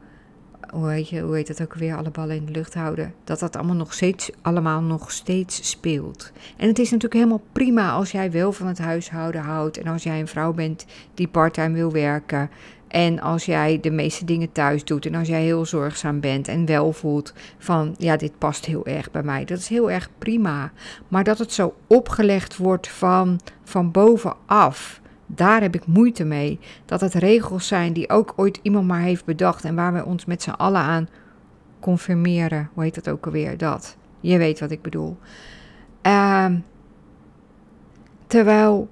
Hoe 0.71 0.90
heet, 0.90 1.09
je, 1.09 1.21
hoe 1.21 1.35
heet 1.35 1.47
dat 1.47 1.62
ook 1.62 1.75
weer? 1.75 1.97
Alle 1.97 2.11
ballen 2.11 2.37
in 2.37 2.45
de 2.45 2.52
lucht 2.52 2.75
houden. 2.75 3.14
Dat 3.25 3.38
dat 3.38 3.56
allemaal 3.56 3.76
nog 3.76 3.92
steeds, 3.92 4.30
allemaal 4.42 4.80
nog 4.80 5.11
steeds 5.11 5.68
speelt. 5.68 6.33
En 6.56 6.68
het 6.68 6.78
is 6.78 6.90
natuurlijk 6.90 7.14
helemaal 7.14 7.45
prima 7.52 7.90
als 7.90 8.11
jij 8.11 8.30
wel 8.30 8.52
van 8.52 8.66
het 8.66 8.78
huishouden 8.78 9.40
houdt. 9.40 9.78
En 9.78 9.87
als 9.87 10.02
jij 10.02 10.21
een 10.21 10.28
vrouw 10.28 10.52
bent 10.52 10.87
die 11.14 11.28
parttime 11.28 11.75
wil 11.75 11.92
werken. 11.92 12.50
En 12.97 13.21
als 13.21 13.45
jij 13.45 13.81
de 13.81 13.91
meeste 13.91 14.25
dingen 14.25 14.53
thuis 14.53 14.85
doet 14.85 15.07
en 15.07 15.15
als 15.15 15.29
jij 15.29 15.43
heel 15.43 15.67
zorgzaam 15.67 16.21
bent 16.21 16.49
en 16.49 16.67
wel 16.67 16.93
voelt 16.93 17.33
van 17.59 17.95
ja, 17.99 18.17
dit 18.17 18.38
past 18.38 18.65
heel 18.65 18.87
erg 18.87 19.11
bij 19.11 19.23
mij, 19.23 19.45
dat 19.45 19.59
is 19.59 19.69
heel 19.69 19.91
erg 19.91 20.11
prima. 20.19 20.73
Maar 21.09 21.25
dat 21.25 21.38
het 21.38 21.53
zo 21.53 21.75
opgelegd 21.87 22.57
wordt 22.57 22.88
van, 22.88 23.41
van 23.65 23.91
bovenaf, 23.91 25.00
daar 25.26 25.61
heb 25.61 25.75
ik 25.75 25.87
moeite 25.87 26.25
mee. 26.25 26.59
Dat 26.85 27.00
het 27.00 27.15
regels 27.15 27.67
zijn 27.67 27.93
die 27.93 28.11
ook 28.11 28.33
ooit 28.37 28.59
iemand 28.62 28.87
maar 28.87 29.00
heeft 29.00 29.25
bedacht 29.25 29.65
en 29.65 29.75
waar 29.75 29.93
we 29.93 30.05
ons 30.05 30.25
met 30.25 30.43
z'n 30.43 30.50
allen 30.50 30.81
aan 30.81 31.09
confirmeren. 31.81 32.71
Hoe 32.75 32.83
heet 32.83 32.95
dat 32.95 33.09
ook 33.09 33.26
alweer? 33.26 33.57
Dat. 33.57 33.97
Je 34.21 34.38
weet 34.38 34.61
wat 34.61 34.71
ik 34.71 34.83
bedoel. 34.83 35.17
Uh, 36.03 36.47
terwijl 38.26 38.88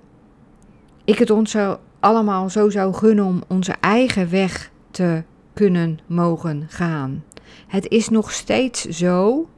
ik 1.05 1.19
het 1.19 1.31
ons 1.31 1.57
allemaal 2.05 2.51
zo 2.51 2.71
zou 2.71 2.95
gunnen 2.95 3.25
om 3.25 3.43
onze 3.49 3.75
eigen 3.81 4.31
weg 4.31 4.71
te 4.91 5.23
kunnen 5.53 5.99
mogen 6.07 6.67
gaan. 6.69 7.25
Het 7.67 7.89
is 7.89 8.09
nog 8.09 8.33
steeds 8.33 8.83
zo 8.83 9.49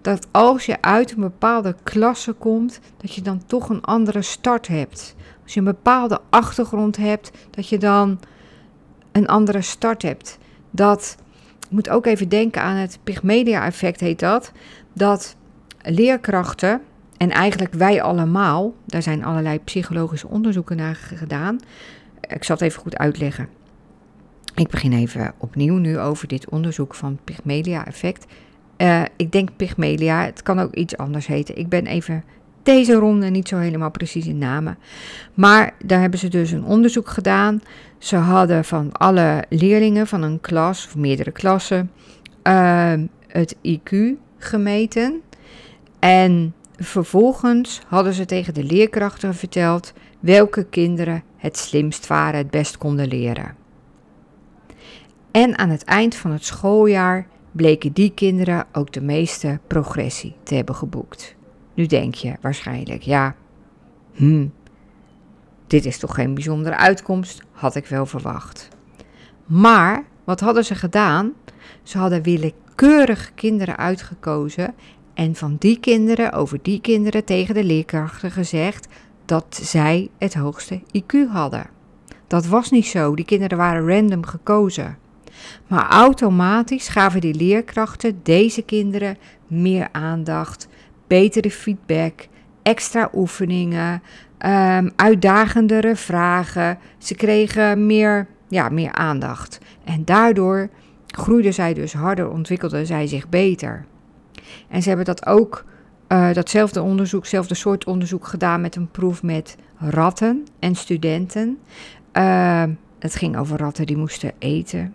dat 0.00 0.26
als 0.30 0.66
je 0.66 0.82
uit 0.82 1.12
een 1.12 1.20
bepaalde 1.20 1.74
klasse 1.82 2.32
komt, 2.32 2.80
dat 2.96 3.14
je 3.14 3.22
dan 3.22 3.46
toch 3.46 3.68
een 3.68 3.82
andere 3.82 4.22
start 4.22 4.68
hebt. 4.68 5.14
Als 5.42 5.54
je 5.54 5.58
een 5.58 5.66
bepaalde 5.66 6.20
achtergrond 6.30 6.96
hebt, 6.96 7.30
dat 7.50 7.68
je 7.68 7.78
dan 7.78 8.20
een 9.12 9.26
andere 9.26 9.62
start 9.62 10.02
hebt. 10.02 10.38
Dat, 10.70 11.16
moet 11.70 11.88
ook 11.88 12.06
even 12.06 12.28
denken 12.28 12.62
aan 12.62 12.76
het 12.76 12.98
Pygmedia-effect, 13.04 14.00
heet 14.00 14.18
dat. 14.18 14.52
Dat 14.92 15.36
leerkrachten, 15.82 16.80
en 17.20 17.30
eigenlijk 17.30 17.74
wij 17.74 18.02
allemaal, 18.02 18.74
daar 18.84 19.02
zijn 19.02 19.24
allerlei 19.24 19.60
psychologische 19.64 20.28
onderzoeken 20.28 20.76
naar 20.76 20.94
gedaan. 20.94 21.60
Ik 22.20 22.44
zal 22.44 22.56
het 22.56 22.64
even 22.64 22.80
goed 22.80 22.96
uitleggen. 22.96 23.48
Ik 24.54 24.68
begin 24.68 24.92
even 24.92 25.32
opnieuw 25.38 25.76
nu 25.76 25.98
over 25.98 26.28
dit 26.28 26.48
onderzoek 26.48 26.94
van 26.94 27.18
Pygmelia-effect. 27.24 28.26
Uh, 28.78 29.02
ik 29.16 29.32
denk 29.32 29.48
Pygmelia, 29.56 30.24
het 30.24 30.42
kan 30.42 30.58
ook 30.58 30.74
iets 30.74 30.96
anders 30.96 31.26
heten. 31.26 31.56
Ik 31.56 31.68
ben 31.68 31.86
even 31.86 32.24
deze 32.62 32.94
ronde 32.94 33.26
niet 33.26 33.48
zo 33.48 33.56
helemaal 33.56 33.90
precies 33.90 34.26
in 34.26 34.38
namen. 34.38 34.78
Maar 35.34 35.74
daar 35.84 36.00
hebben 36.00 36.18
ze 36.18 36.28
dus 36.28 36.50
een 36.50 36.64
onderzoek 36.64 37.08
gedaan. 37.08 37.62
Ze 37.98 38.16
hadden 38.16 38.64
van 38.64 38.92
alle 38.92 39.44
leerlingen 39.48 40.06
van 40.06 40.22
een 40.22 40.40
klas 40.40 40.86
of 40.86 40.96
meerdere 40.96 41.30
klassen 41.30 41.90
uh, 42.44 42.92
het 43.26 43.56
IQ 43.68 43.94
gemeten. 44.38 45.20
En 45.98 46.54
vervolgens 46.80 47.80
hadden 47.86 48.12
ze 48.12 48.24
tegen 48.24 48.54
de 48.54 48.64
leerkrachten 48.64 49.34
verteld 49.34 49.92
welke 50.20 50.64
kinderen 50.64 51.22
het 51.36 51.56
slimst 51.56 52.06
waren, 52.06 52.38
het 52.38 52.50
best 52.50 52.78
konden 52.78 53.08
leren. 53.08 53.56
En 55.30 55.58
aan 55.58 55.68
het 55.68 55.84
eind 55.84 56.14
van 56.14 56.30
het 56.30 56.44
schooljaar 56.44 57.26
bleken 57.52 57.92
die 57.92 58.12
kinderen 58.14 58.66
ook 58.72 58.92
de 58.92 59.00
meeste 59.00 59.58
progressie 59.66 60.34
te 60.42 60.54
hebben 60.54 60.74
geboekt. 60.74 61.34
Nu 61.74 61.86
denk 61.86 62.14
je 62.14 62.34
waarschijnlijk, 62.40 63.02
ja, 63.02 63.34
hmm, 64.12 64.52
dit 65.66 65.84
is 65.84 65.98
toch 65.98 66.14
geen 66.14 66.34
bijzondere 66.34 66.76
uitkomst, 66.76 67.42
had 67.52 67.74
ik 67.74 67.86
wel 67.86 68.06
verwacht. 68.06 68.68
Maar 69.46 70.04
wat 70.24 70.40
hadden 70.40 70.64
ze 70.64 70.74
gedaan? 70.74 71.32
Ze 71.82 71.98
hadden 71.98 72.22
willekeurig 72.22 73.34
kinderen 73.34 73.76
uitgekozen 73.76 74.74
en 75.14 75.34
van 75.34 75.56
die 75.58 75.80
kinderen 75.80 76.32
over 76.32 76.58
die 76.62 76.80
kinderen 76.80 77.24
tegen 77.24 77.54
de 77.54 77.64
leerkrachten 77.64 78.30
gezegd 78.30 78.88
dat 79.24 79.60
zij 79.62 80.08
het 80.18 80.34
hoogste 80.34 80.80
IQ 80.98 81.28
hadden. 81.28 81.66
Dat 82.26 82.46
was 82.46 82.70
niet 82.70 82.86
zo, 82.86 83.14
die 83.14 83.24
kinderen 83.24 83.58
waren 83.58 83.88
random 83.88 84.26
gekozen. 84.26 84.98
Maar 85.66 85.88
automatisch 85.88 86.88
gaven 86.88 87.20
die 87.20 87.34
leerkrachten 87.34 88.20
deze 88.22 88.62
kinderen 88.62 89.18
meer 89.46 89.88
aandacht, 89.92 90.68
betere 91.06 91.50
feedback, 91.50 92.28
extra 92.62 93.10
oefeningen, 93.14 94.02
um, 94.46 94.90
uitdagendere 94.96 95.96
vragen. 95.96 96.78
Ze 96.98 97.14
kregen 97.14 97.86
meer, 97.86 98.26
ja, 98.48 98.68
meer 98.68 98.92
aandacht. 98.92 99.58
En 99.84 100.04
daardoor 100.04 100.68
groeiden 101.06 101.54
zij 101.54 101.74
dus 101.74 101.92
harder, 101.92 102.30
ontwikkelden 102.30 102.86
zij 102.86 103.06
zich 103.06 103.28
beter. 103.28 103.84
En 104.68 104.82
ze 104.82 104.88
hebben 104.88 105.06
dat 105.06 105.26
ook, 105.26 105.64
uh, 106.08 106.32
datzelfde 106.32 106.82
onderzoek, 106.82 107.20
hetzelfde 107.20 107.54
soort 107.54 107.84
onderzoek 107.84 108.26
gedaan 108.26 108.60
met 108.60 108.76
een 108.76 108.90
proef 108.90 109.22
met 109.22 109.56
ratten 109.78 110.46
en 110.58 110.74
studenten. 110.74 111.58
Uh, 112.12 112.64
het 112.98 113.14
ging 113.14 113.36
over 113.36 113.58
ratten 113.58 113.86
die 113.86 113.96
moesten 113.96 114.32
eten. 114.38 114.94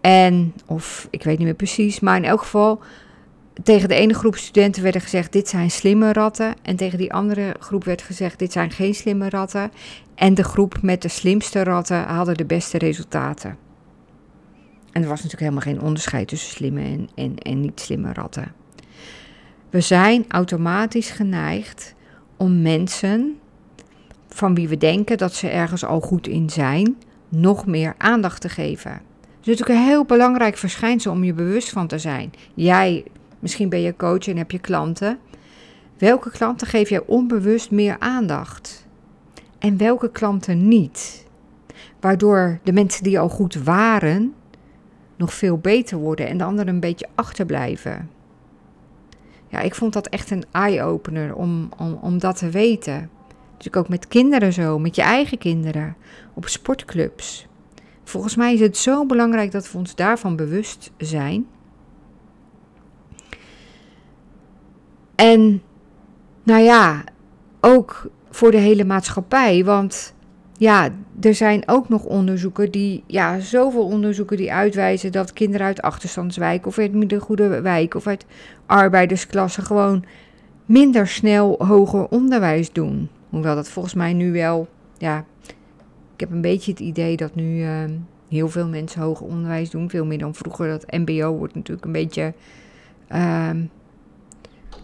En, 0.00 0.54
of 0.66 1.08
ik 1.10 1.22
weet 1.22 1.38
niet 1.38 1.46
meer 1.46 1.56
precies, 1.56 2.00
maar 2.00 2.16
in 2.16 2.24
elk 2.24 2.40
geval, 2.40 2.80
tegen 3.62 3.88
de 3.88 3.94
ene 3.94 4.14
groep 4.14 4.36
studenten 4.36 4.82
werd 4.82 5.02
gezegd: 5.02 5.32
dit 5.32 5.48
zijn 5.48 5.70
slimme 5.70 6.12
ratten. 6.12 6.54
En 6.62 6.76
tegen 6.76 6.98
die 6.98 7.12
andere 7.12 7.54
groep 7.58 7.84
werd 7.84 8.02
gezegd: 8.02 8.38
dit 8.38 8.52
zijn 8.52 8.70
geen 8.70 8.94
slimme 8.94 9.30
ratten. 9.30 9.70
En 10.14 10.34
de 10.34 10.44
groep 10.44 10.82
met 10.82 11.02
de 11.02 11.08
slimste 11.08 11.64
ratten 11.64 12.04
hadden 12.04 12.36
de 12.36 12.44
beste 12.44 12.78
resultaten. 12.78 13.56
En 14.92 15.02
er 15.02 15.08
was 15.08 15.22
natuurlijk 15.22 15.52
helemaal 15.52 15.74
geen 15.74 15.80
onderscheid 15.80 16.28
tussen 16.28 16.50
slimme 16.50 16.80
en, 16.80 17.08
en, 17.14 17.38
en 17.38 17.60
niet 17.60 17.80
slimme 17.80 18.12
ratten. 18.12 18.52
We 19.70 19.80
zijn 19.80 20.24
automatisch 20.28 21.10
geneigd 21.10 21.94
om 22.36 22.62
mensen 22.62 23.38
van 24.28 24.54
wie 24.54 24.68
we 24.68 24.76
denken 24.76 25.18
dat 25.18 25.34
ze 25.34 25.48
ergens 25.48 25.84
al 25.84 26.00
goed 26.00 26.26
in 26.26 26.50
zijn, 26.50 26.96
nog 27.28 27.66
meer 27.66 27.94
aandacht 27.98 28.40
te 28.40 28.48
geven 28.48 29.00
is 29.48 29.58
natuurlijk 29.58 29.78
een 29.78 29.92
heel 29.92 30.04
belangrijk 30.04 30.56
verschijnsel 30.56 31.12
om 31.12 31.24
je 31.24 31.32
bewust 31.32 31.68
van 31.70 31.86
te 31.86 31.98
zijn. 31.98 32.32
Jij, 32.54 33.04
misschien 33.38 33.68
ben 33.68 33.80
je 33.80 33.96
coach 33.96 34.28
en 34.28 34.36
heb 34.36 34.50
je 34.50 34.58
klanten. 34.58 35.18
Welke 35.98 36.30
klanten 36.30 36.66
geef 36.66 36.88
jij 36.88 37.02
onbewust 37.06 37.70
meer 37.70 37.96
aandacht? 37.98 38.86
En 39.58 39.76
welke 39.76 40.10
klanten 40.10 40.68
niet? 40.68 41.26
Waardoor 42.00 42.58
de 42.62 42.72
mensen 42.72 43.02
die 43.02 43.18
al 43.18 43.28
goed 43.28 43.54
waren, 43.54 44.34
nog 45.16 45.34
veel 45.34 45.58
beter 45.58 45.98
worden 45.98 46.28
en 46.28 46.38
de 46.38 46.44
anderen 46.44 46.74
een 46.74 46.80
beetje 46.80 47.08
achterblijven. 47.14 48.10
Ja, 49.48 49.60
ik 49.60 49.74
vond 49.74 49.92
dat 49.92 50.06
echt 50.06 50.30
een 50.30 50.44
eye-opener 50.52 51.34
om, 51.34 51.68
om, 51.78 51.98
om 52.00 52.18
dat 52.18 52.38
te 52.38 52.50
weten. 52.50 53.10
Dus 53.56 53.74
ook 53.74 53.88
met 53.88 54.08
kinderen 54.08 54.52
zo, 54.52 54.78
met 54.78 54.96
je 54.96 55.02
eigen 55.02 55.38
kinderen, 55.38 55.96
op 56.34 56.48
sportclubs. 56.48 57.46
Volgens 58.04 58.36
mij 58.36 58.54
is 58.54 58.60
het 58.60 58.76
zo 58.76 59.06
belangrijk 59.06 59.52
dat 59.52 59.72
we 59.72 59.78
ons 59.78 59.94
daarvan 59.94 60.36
bewust 60.36 60.90
zijn. 60.96 61.46
En 65.14 65.62
nou 66.42 66.62
ja, 66.62 67.04
ook 67.60 68.10
voor 68.30 68.50
de 68.50 68.56
hele 68.56 68.84
maatschappij. 68.84 69.64
Want 69.64 70.14
ja, 70.58 70.88
er 71.20 71.34
zijn 71.34 71.62
ook 71.66 71.88
nog 71.88 72.04
onderzoeken 72.04 72.70
die, 72.70 73.04
ja, 73.06 73.38
zoveel 73.38 73.84
onderzoeken 73.84 74.36
die 74.36 74.52
uitwijzen 74.52 75.12
dat 75.12 75.32
kinderen 75.32 75.66
uit 75.66 75.82
achterstandswijken 75.82 76.66
of 76.68 76.78
uit 76.78 76.92
middengoede 76.92 77.60
wijk 77.60 77.94
of 77.94 78.06
uit 78.06 78.26
arbeidersklassen 78.66 79.62
gewoon 79.62 80.04
minder 80.66 81.08
snel 81.08 81.66
hoger 81.66 82.08
onderwijs 82.08 82.72
doen. 82.72 83.08
Hoewel 83.30 83.54
dat 83.54 83.68
volgens 83.68 83.94
mij 83.94 84.12
nu 84.12 84.32
wel, 84.32 84.68
ja, 84.98 85.24
ik 86.14 86.20
heb 86.20 86.30
een 86.30 86.40
beetje 86.40 86.70
het 86.70 86.80
idee 86.80 87.16
dat 87.16 87.34
nu 87.34 87.62
ehm, 87.62 87.90
heel 88.28 88.48
veel 88.48 88.68
mensen 88.68 89.02
hoger 89.02 89.26
onderwijs 89.26 89.70
doen. 89.70 89.90
Veel 89.90 90.04
meer 90.04 90.18
dan 90.18 90.34
vroeger. 90.34 90.68
Dat 90.68 90.90
MBO 90.90 91.36
wordt 91.36 91.54
natuurlijk 91.54 91.86
een 91.86 91.92
beetje. 91.92 92.34
Uh, 93.12 93.50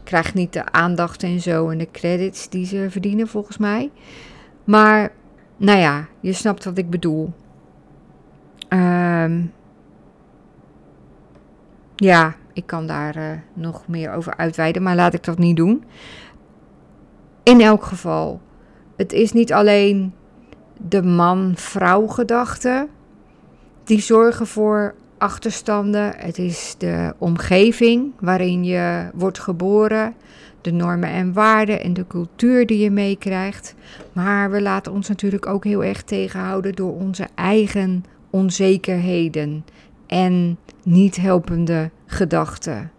krijgt 0.04 0.34
niet 0.34 0.52
de 0.52 0.72
aandacht 0.72 1.22
en 1.22 1.40
zo 1.40 1.68
en 1.68 1.78
de 1.78 1.88
credits 1.92 2.48
die 2.48 2.66
ze 2.66 2.86
verdienen, 2.90 3.28
volgens 3.28 3.58
mij. 3.58 3.90
Maar, 4.64 5.12
nou 5.62 5.78
ja, 5.78 6.06
je 6.20 6.32
snapt 6.32 6.64
wat 6.64 6.78
ik 6.78 6.90
bedoel. 6.90 7.32
Um, 8.68 9.52
ja, 11.96 12.34
ik 12.52 12.66
kan 12.66 12.86
daar 12.86 13.16
uh, 13.16 13.30
nog 13.54 13.88
meer 13.88 14.12
over 14.12 14.36
uitweiden, 14.36 14.82
maar 14.82 14.94
laat 14.94 15.14
ik 15.14 15.24
dat 15.24 15.38
niet 15.38 15.56
doen. 15.56 15.84
In 17.42 17.60
elk 17.60 17.84
geval, 17.84 18.40
het 18.96 19.12
is 19.12 19.32
niet 19.32 19.52
alleen 19.52 20.14
de 20.76 21.02
man-vrouw 21.02 22.06
gedachte 22.06 22.88
die 23.84 24.00
zorgen 24.00 24.46
voor 24.46 24.94
achterstanden. 25.18 26.12
Het 26.16 26.38
is 26.38 26.74
de 26.78 27.14
omgeving 27.18 28.12
waarin 28.20 28.64
je 28.64 29.10
wordt 29.14 29.38
geboren, 29.38 30.14
de 30.62 30.72
normen 30.72 31.08
en 31.08 31.32
waarden 31.32 31.82
en 31.82 31.92
de 31.92 32.06
cultuur 32.06 32.66
die 32.66 32.78
je 32.78 32.90
meekrijgt. 32.90 33.74
Maar 34.12 34.50
we 34.50 34.62
laten 34.62 34.92
ons 34.92 35.08
natuurlijk 35.08 35.46
ook 35.46 35.64
heel 35.64 35.84
erg 35.84 36.02
tegenhouden 36.02 36.74
door 36.74 36.94
onze 36.94 37.28
eigen 37.34 38.04
onzekerheden 38.30 39.64
en 40.06 40.58
niet 40.82 41.16
helpende 41.16 41.90
gedachten. 42.06 42.90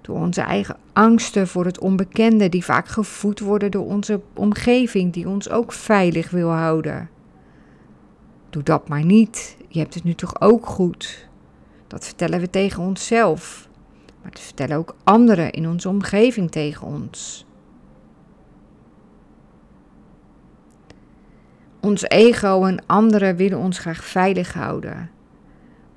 Door 0.00 0.16
onze 0.16 0.40
eigen 0.40 0.76
angsten 0.92 1.48
voor 1.48 1.64
het 1.64 1.78
onbekende, 1.78 2.48
die 2.48 2.64
vaak 2.64 2.88
gevoed 2.88 3.40
worden 3.40 3.70
door 3.70 3.86
onze 3.86 4.20
omgeving, 4.34 5.12
die 5.12 5.28
ons 5.28 5.50
ook 5.50 5.72
veilig 5.72 6.30
wil 6.30 6.50
houden. 6.50 7.10
Doe 8.50 8.62
dat 8.62 8.88
maar 8.88 9.04
niet. 9.04 9.56
Je 9.68 9.78
hebt 9.78 9.94
het 9.94 10.04
nu 10.04 10.14
toch 10.14 10.40
ook 10.40 10.66
goed. 10.66 11.28
Dat 11.86 12.04
vertellen 12.04 12.40
we 12.40 12.50
tegen 12.50 12.82
onszelf. 12.82 13.68
Maar 14.22 14.30
dat 14.30 14.40
vertellen 14.40 14.76
ook 14.76 14.96
anderen 15.04 15.52
in 15.52 15.68
onze 15.68 15.88
omgeving 15.88 16.50
tegen 16.50 16.86
ons. 16.86 17.46
Ons 21.80 22.02
ego 22.02 22.64
en 22.64 22.86
anderen 22.86 23.36
willen 23.36 23.58
ons 23.58 23.78
graag 23.78 24.04
veilig 24.04 24.52
houden. 24.52 25.10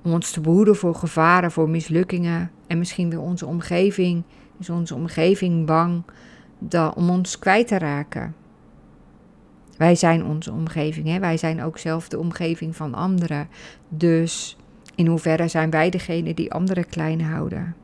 Om 0.04 0.12
ons 0.12 0.32
te 0.32 0.42
behoeden 0.42 0.76
voor 0.76 0.96
gevaren, 0.96 1.52
voor 1.52 1.70
mislukkingen. 1.70 2.52
En 2.68 2.78
misschien 2.78 3.10
wil 3.10 3.22
onze 3.22 3.46
omgeving, 3.46 4.24
is 4.60 4.70
onze 4.70 4.96
omgeving 4.96 5.66
bang 5.66 6.04
om 6.96 7.10
ons 7.10 7.40
kwijt 7.40 7.68
te 7.68 7.78
raken. 7.78 8.36
Wij 9.78 9.96
zijn 9.96 10.26
onze 10.26 10.52
omgeving, 10.52 11.08
hè? 11.08 11.20
wij 11.20 11.38
zijn 11.38 11.64
ook 11.64 11.78
zelf 11.78 12.08
de 12.08 12.20
omgeving 12.20 12.76
van 12.76 12.94
anderen. 12.94 13.48
Dus 13.90 14.58
in 14.96 15.08
hoeverre 15.08 15.48
zijn 15.48 15.70
wij 15.70 15.90
degene 15.90 16.34
die 16.34 16.54
anderen 16.54 16.88
klein 16.88 17.22
houden? 17.22 17.76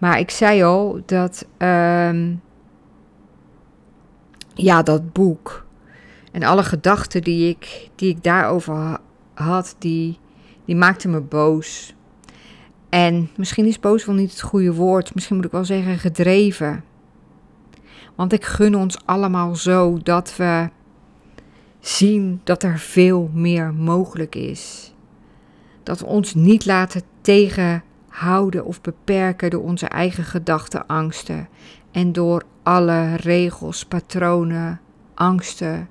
Maar 0.00 0.18
ik 0.18 0.30
zei 0.30 0.62
al 0.62 1.00
dat, 1.06 1.46
ehm, 1.56 2.34
ja, 4.54 4.82
dat 4.82 5.12
boek 5.12 5.66
en 6.32 6.42
alle 6.42 6.62
gedachten 6.62 7.22
die 7.22 7.48
ik, 7.48 7.90
die 7.94 8.08
ik 8.08 8.22
daarover 8.22 8.98
had, 9.34 9.76
die, 9.78 10.18
die 10.64 10.76
maakten 10.76 11.10
me 11.10 11.20
boos. 11.20 11.94
En 12.88 13.30
misschien 13.36 13.66
is 13.66 13.80
boos 13.80 14.04
wel 14.04 14.14
niet 14.14 14.30
het 14.30 14.40
goede 14.40 14.74
woord, 14.74 15.14
misschien 15.14 15.36
moet 15.36 15.44
ik 15.44 15.50
wel 15.50 15.64
zeggen 15.64 15.98
gedreven. 15.98 16.84
Want 18.14 18.32
ik 18.32 18.44
gun 18.44 18.74
ons 18.74 18.98
allemaal 19.04 19.54
zo 19.54 19.98
dat 20.02 20.36
we 20.36 20.68
zien 21.80 22.40
dat 22.44 22.62
er 22.62 22.78
veel 22.78 23.30
meer 23.32 23.74
mogelijk 23.74 24.34
is. 24.34 24.94
Dat 25.82 26.00
we 26.00 26.06
ons 26.06 26.34
niet 26.34 26.66
laten 26.66 27.02
tegenhouden 28.10 28.64
of 28.64 28.80
beperken 28.80 29.50
door 29.50 29.62
onze 29.62 29.86
eigen 29.86 30.24
gedachten, 30.24 30.86
angsten 30.86 31.48
en 31.90 32.12
door 32.12 32.42
alle 32.62 33.14
regels, 33.14 33.84
patronen, 33.84 34.80
angsten, 35.14 35.88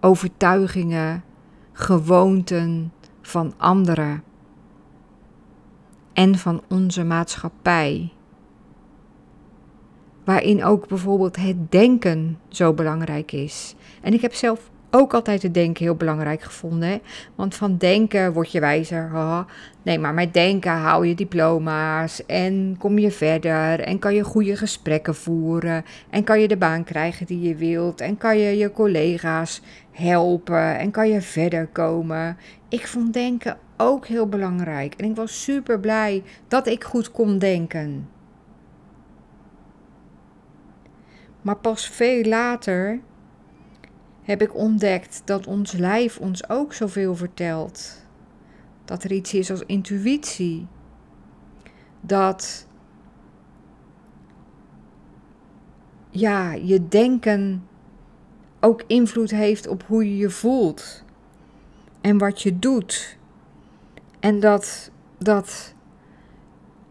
overtuigingen, 0.00 1.24
gewoonten 1.72 2.92
van 3.22 3.54
anderen 3.56 4.22
en 6.12 6.38
van 6.38 6.62
onze 6.68 7.04
maatschappij. 7.04 8.12
Waarin 10.24 10.64
ook 10.64 10.88
bijvoorbeeld 10.88 11.36
het 11.36 11.70
denken 11.70 12.38
zo 12.48 12.72
belangrijk 12.72 13.32
is. 13.32 13.74
En 14.02 14.12
ik 14.12 14.20
heb 14.20 14.34
zelf 14.34 14.70
ook 14.94 15.14
altijd 15.14 15.42
het 15.42 15.54
denken 15.54 15.84
heel 15.84 15.94
belangrijk 15.94 16.42
gevonden. 16.42 17.00
Want 17.34 17.54
van 17.54 17.76
denken 17.76 18.32
word 18.32 18.52
je 18.52 18.60
wijzer. 18.60 19.10
Nee, 19.82 19.98
maar 19.98 20.14
met 20.14 20.34
denken 20.34 20.72
haal 20.72 21.02
je 21.02 21.14
diploma's 21.14 22.26
en 22.26 22.76
kom 22.78 22.98
je 22.98 23.10
verder 23.10 23.80
en 23.80 23.98
kan 23.98 24.14
je 24.14 24.24
goede 24.24 24.56
gesprekken 24.56 25.14
voeren 25.14 25.84
en 26.10 26.24
kan 26.24 26.40
je 26.40 26.48
de 26.48 26.56
baan 26.56 26.84
krijgen 26.84 27.26
die 27.26 27.40
je 27.40 27.54
wilt 27.54 28.00
en 28.00 28.18
kan 28.18 28.38
je 28.38 28.56
je 28.56 28.72
collega's 28.72 29.62
helpen 29.90 30.78
en 30.78 30.90
kan 30.90 31.08
je 31.08 31.20
verder 31.20 31.66
komen. 31.66 32.36
Ik 32.68 32.86
vond 32.86 33.12
denken 33.12 33.58
ook 33.76 34.06
heel 34.06 34.28
belangrijk 34.28 34.94
en 34.94 35.10
ik 35.10 35.16
was 35.16 35.42
super 35.42 35.80
blij 35.80 36.22
dat 36.48 36.66
ik 36.66 36.84
goed 36.84 37.10
kon 37.10 37.38
denken. 37.38 38.08
Maar 41.42 41.56
pas 41.56 41.88
veel 41.88 42.24
later 42.24 43.00
heb 44.22 44.42
ik 44.42 44.54
ontdekt 44.54 45.22
dat 45.24 45.46
ons 45.46 45.72
lijf 45.72 46.18
ons 46.18 46.48
ook 46.48 46.72
zoveel 46.72 47.16
vertelt. 47.16 48.06
Dat 48.84 49.04
er 49.04 49.12
iets 49.12 49.34
is 49.34 49.50
als 49.50 49.62
intuïtie. 49.66 50.66
Dat 52.00 52.66
ja, 56.10 56.52
je 56.52 56.88
denken 56.88 57.66
ook 58.60 58.82
invloed 58.86 59.30
heeft 59.30 59.66
op 59.66 59.84
hoe 59.86 60.04
je 60.08 60.16
je 60.16 60.30
voelt 60.30 61.04
en 62.00 62.18
wat 62.18 62.42
je 62.42 62.58
doet. 62.58 63.16
En 64.20 64.40
dat, 64.40 64.90
dat 65.18 65.74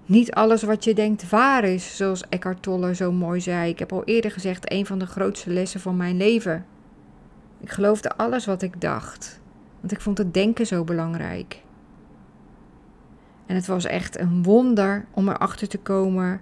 niet 0.06 0.32
alles 0.32 0.64
wat 0.64 0.84
je 0.84 0.94
denkt 0.94 1.30
waar 1.30 1.64
is, 1.64 1.96
zoals 1.96 2.24
Eckhart 2.30 2.64
Tolle 2.64 2.96
zo 2.96 3.12
mooi 3.12 3.42
zei. 3.42 3.70
Ik 3.70 3.80
heb 3.80 3.92
al 3.92 4.04
eerder 4.04 4.32
gezegd, 4.32 4.72
een 4.72 4.86
van 4.86 5.00
de 5.00 5.06
grootste 5.06 5.50
lessen 5.50 5.80
van 5.80 5.98
mijn 5.98 6.18
leven. 6.18 6.66
Ik 7.62 7.72
geloofde 7.72 8.16
alles 8.16 8.46
wat 8.46 8.62
ik 8.62 8.82
dacht, 8.82 9.40
want 9.80 9.92
ik 9.92 10.02
vond 10.02 10.18
het 10.18 10.34
denken 10.34 10.66
zo 10.66 10.84
belangrijk. 10.84 11.64
En 13.46 13.56
het 13.56 13.68
was 13.68 13.86
echt 13.86 14.20
een 14.20 14.44
wonder 14.44 15.06
om 15.12 15.30
erachter 15.30 15.68
te 15.68 15.78
komen 15.78 16.42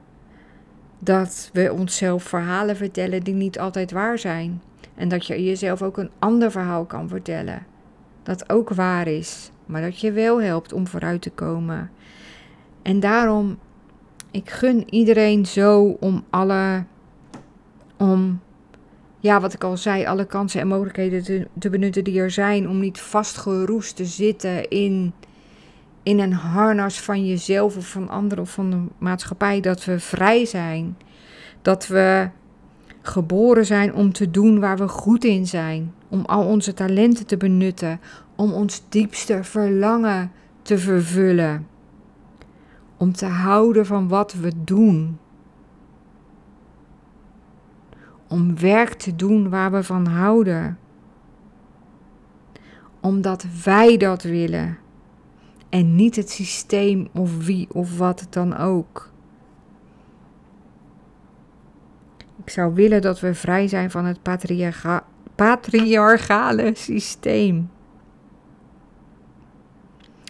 dat 0.99 1.49
we 1.53 1.73
onszelf 1.73 2.23
verhalen 2.23 2.75
vertellen 2.75 3.23
die 3.23 3.33
niet 3.33 3.59
altijd 3.59 3.91
waar 3.91 4.17
zijn. 4.19 4.61
En 4.95 5.07
dat 5.07 5.25
je 5.25 5.43
jezelf 5.43 5.81
ook 5.81 5.97
een 5.97 6.11
ander 6.19 6.51
verhaal 6.51 6.85
kan 6.85 7.07
vertellen. 7.07 7.65
Dat 8.23 8.49
ook 8.49 8.69
waar 8.69 9.07
is, 9.07 9.51
maar 9.65 9.81
dat 9.81 9.99
je 9.99 10.11
wel 10.11 10.41
helpt 10.41 10.73
om 10.73 10.87
vooruit 10.87 11.21
te 11.21 11.29
komen. 11.29 11.91
En 12.81 12.99
daarom, 12.99 13.57
ik 14.31 14.49
gun 14.49 14.93
iedereen 14.93 15.45
zo 15.45 15.97
om 15.99 16.23
alle, 16.29 16.83
om 17.97 18.39
ja, 19.19 19.39
wat 19.39 19.53
ik 19.53 19.63
al 19.63 19.77
zei, 19.77 20.05
alle 20.05 20.25
kansen 20.25 20.61
en 20.61 20.67
mogelijkheden 20.67 21.23
te, 21.23 21.47
te, 21.59 21.69
benutten 21.69 22.03
die 22.03 22.19
er 22.19 22.31
zijn. 22.31 22.69
Om 22.69 22.79
niet 22.79 22.99
vastgeroest 22.99 23.95
te 23.95 24.05
zitten 24.05 24.69
in, 24.69 25.13
in 26.03 26.19
een 26.19 26.33
harnas 26.33 26.99
van 26.99 27.25
jezelf 27.25 27.77
of 27.77 27.87
van 27.87 28.09
anderen 28.09 28.43
of 28.43 28.51
van 28.51 28.69
de 28.69 28.77
maatschappij. 28.97 29.59
Dat 29.59 29.85
we 29.85 29.99
vrij 29.99 30.45
zijn. 30.45 30.97
Dat 31.61 31.87
we 31.87 32.29
geboren 33.01 33.65
zijn 33.65 33.93
om 33.93 34.13
te 34.13 34.31
doen 34.31 34.59
waar 34.59 34.77
we 34.77 34.87
goed 34.87 35.23
in 35.23 35.47
zijn. 35.47 35.93
Om 36.09 36.25
al 36.25 36.45
onze 36.45 36.73
talenten 36.73 37.25
te 37.25 37.37
benutten. 37.37 37.99
Om 38.35 38.53
ons 38.53 38.83
diepste 38.89 39.43
verlangen 39.43 40.31
te 40.61 40.77
vervullen. 40.77 41.67
Om 42.97 43.13
te 43.13 43.25
houden 43.25 43.85
van 43.85 44.07
wat 44.07 44.33
we 44.33 44.51
doen 44.63 45.17
om 48.29 48.59
werk 48.59 48.93
te 48.93 49.15
doen 49.15 49.49
waar 49.49 49.71
we 49.71 49.83
van 49.83 50.05
houden. 50.05 50.77
Omdat 53.01 53.45
wij 53.63 53.97
dat 53.97 54.23
willen 54.23 54.77
en 55.69 55.95
niet 55.95 56.15
het 56.15 56.29
systeem 56.29 57.07
of 57.13 57.45
wie 57.45 57.67
of 57.73 57.97
wat 57.97 58.27
dan 58.29 58.57
ook. 58.57 59.11
Ik 62.43 62.49
zou 62.49 62.73
willen 62.73 63.01
dat 63.01 63.19
we 63.19 63.33
vrij 63.33 63.67
zijn 63.67 63.91
van 63.91 64.05
het 64.05 64.21
patriarcha 64.21 65.03
patriarchale 65.35 66.71
systeem. 66.75 67.69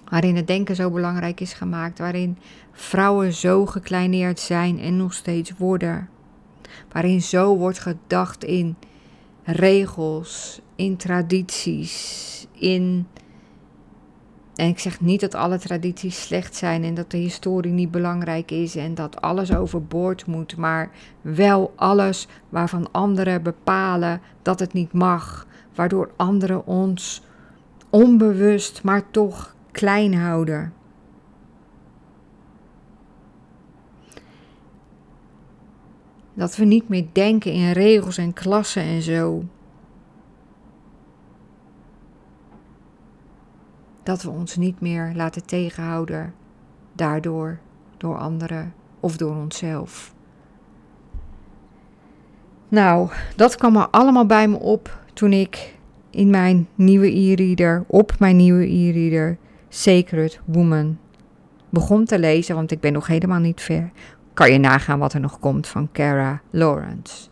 Waarin 0.09 0.35
het 0.35 0.47
denken 0.47 0.75
zo 0.75 0.89
belangrijk 0.89 1.39
is 1.39 1.53
gemaakt, 1.53 1.99
waarin 1.99 2.38
vrouwen 2.71 3.33
zo 3.33 3.65
gekleineerd 3.65 4.39
zijn 4.39 4.79
en 4.79 4.97
nog 4.97 5.13
steeds 5.13 5.51
worden 5.57 6.09
waarin 6.91 7.21
zo 7.21 7.58
wordt 7.58 7.79
gedacht 7.79 8.43
in 8.43 8.75
regels, 9.43 10.62
in 10.75 10.97
tradities, 10.97 12.47
in. 12.51 13.08
En 14.55 14.67
ik 14.67 14.79
zeg 14.79 15.01
niet 15.01 15.19
dat 15.19 15.36
alle 15.36 15.58
tradities 15.60 16.21
slecht 16.21 16.55
zijn 16.55 16.84
en 16.84 16.93
dat 16.93 17.12
de 17.12 17.17
historie 17.17 17.71
niet 17.71 17.91
belangrijk 17.91 18.51
is 18.51 18.75
en 18.75 18.95
dat 18.95 19.21
alles 19.21 19.53
overboord 19.53 20.25
moet, 20.25 20.58
maar 20.58 20.91
wel 21.21 21.73
alles 21.75 22.27
waarvan 22.49 22.91
anderen 22.91 23.43
bepalen 23.43 24.21
dat 24.41 24.60
het 24.60 24.73
niet 24.73 24.93
mag, 24.93 25.47
waardoor 25.75 26.12
anderen 26.15 26.65
ons 26.65 27.21
onbewust, 27.89 28.84
maar 28.84 29.12
toch 29.12 29.55
klein 29.71 30.15
houden. 30.15 30.73
Dat 36.39 36.56
we 36.56 36.65
niet 36.65 36.89
meer 36.89 37.06
denken 37.12 37.52
in 37.52 37.71
regels 37.71 38.17
en 38.17 38.34
klassen 38.34 38.82
en 38.82 39.02
zo. 39.02 39.43
Dat 44.04 44.21
we 44.21 44.30
ons 44.30 44.56
niet 44.56 44.82
meer 44.82 45.12
laten 45.15 45.45
tegenhouden 45.45 46.34
daardoor, 46.93 47.60
door 47.97 48.17
anderen 48.17 48.73
of 48.99 49.17
door 49.17 49.36
onszelf. 49.36 50.13
Nou, 52.67 53.10
dat 53.36 53.56
kwam 53.56 53.75
er 53.75 53.88
allemaal 53.89 54.25
bij 54.25 54.47
me 54.47 54.60
op 54.60 54.99
toen 55.13 55.34
ik 55.34 55.78
in 56.10 56.30
mijn 56.30 56.67
nieuwe 56.75 57.17
e-reader, 57.17 57.84
op 57.88 58.19
mijn 58.19 58.36
nieuwe 58.36 58.69
e-reader, 58.69 59.38
Sacred 59.69 60.39
Woman, 60.45 60.97
begon 61.69 62.06
te 62.06 62.19
lezen, 62.19 62.56
want 62.56 62.71
ik 62.71 62.80
ben 62.80 62.93
nog 62.93 63.08
helemaal 63.08 63.39
niet 63.39 63.62
ver 63.62 63.91
kan 64.39 64.52
je 64.52 64.58
nagaan 64.58 64.99
wat 64.99 65.13
er 65.13 65.19
nog 65.19 65.39
komt 65.39 65.67
van 65.67 65.89
Cara 65.91 66.41
Lawrence. 66.49 67.28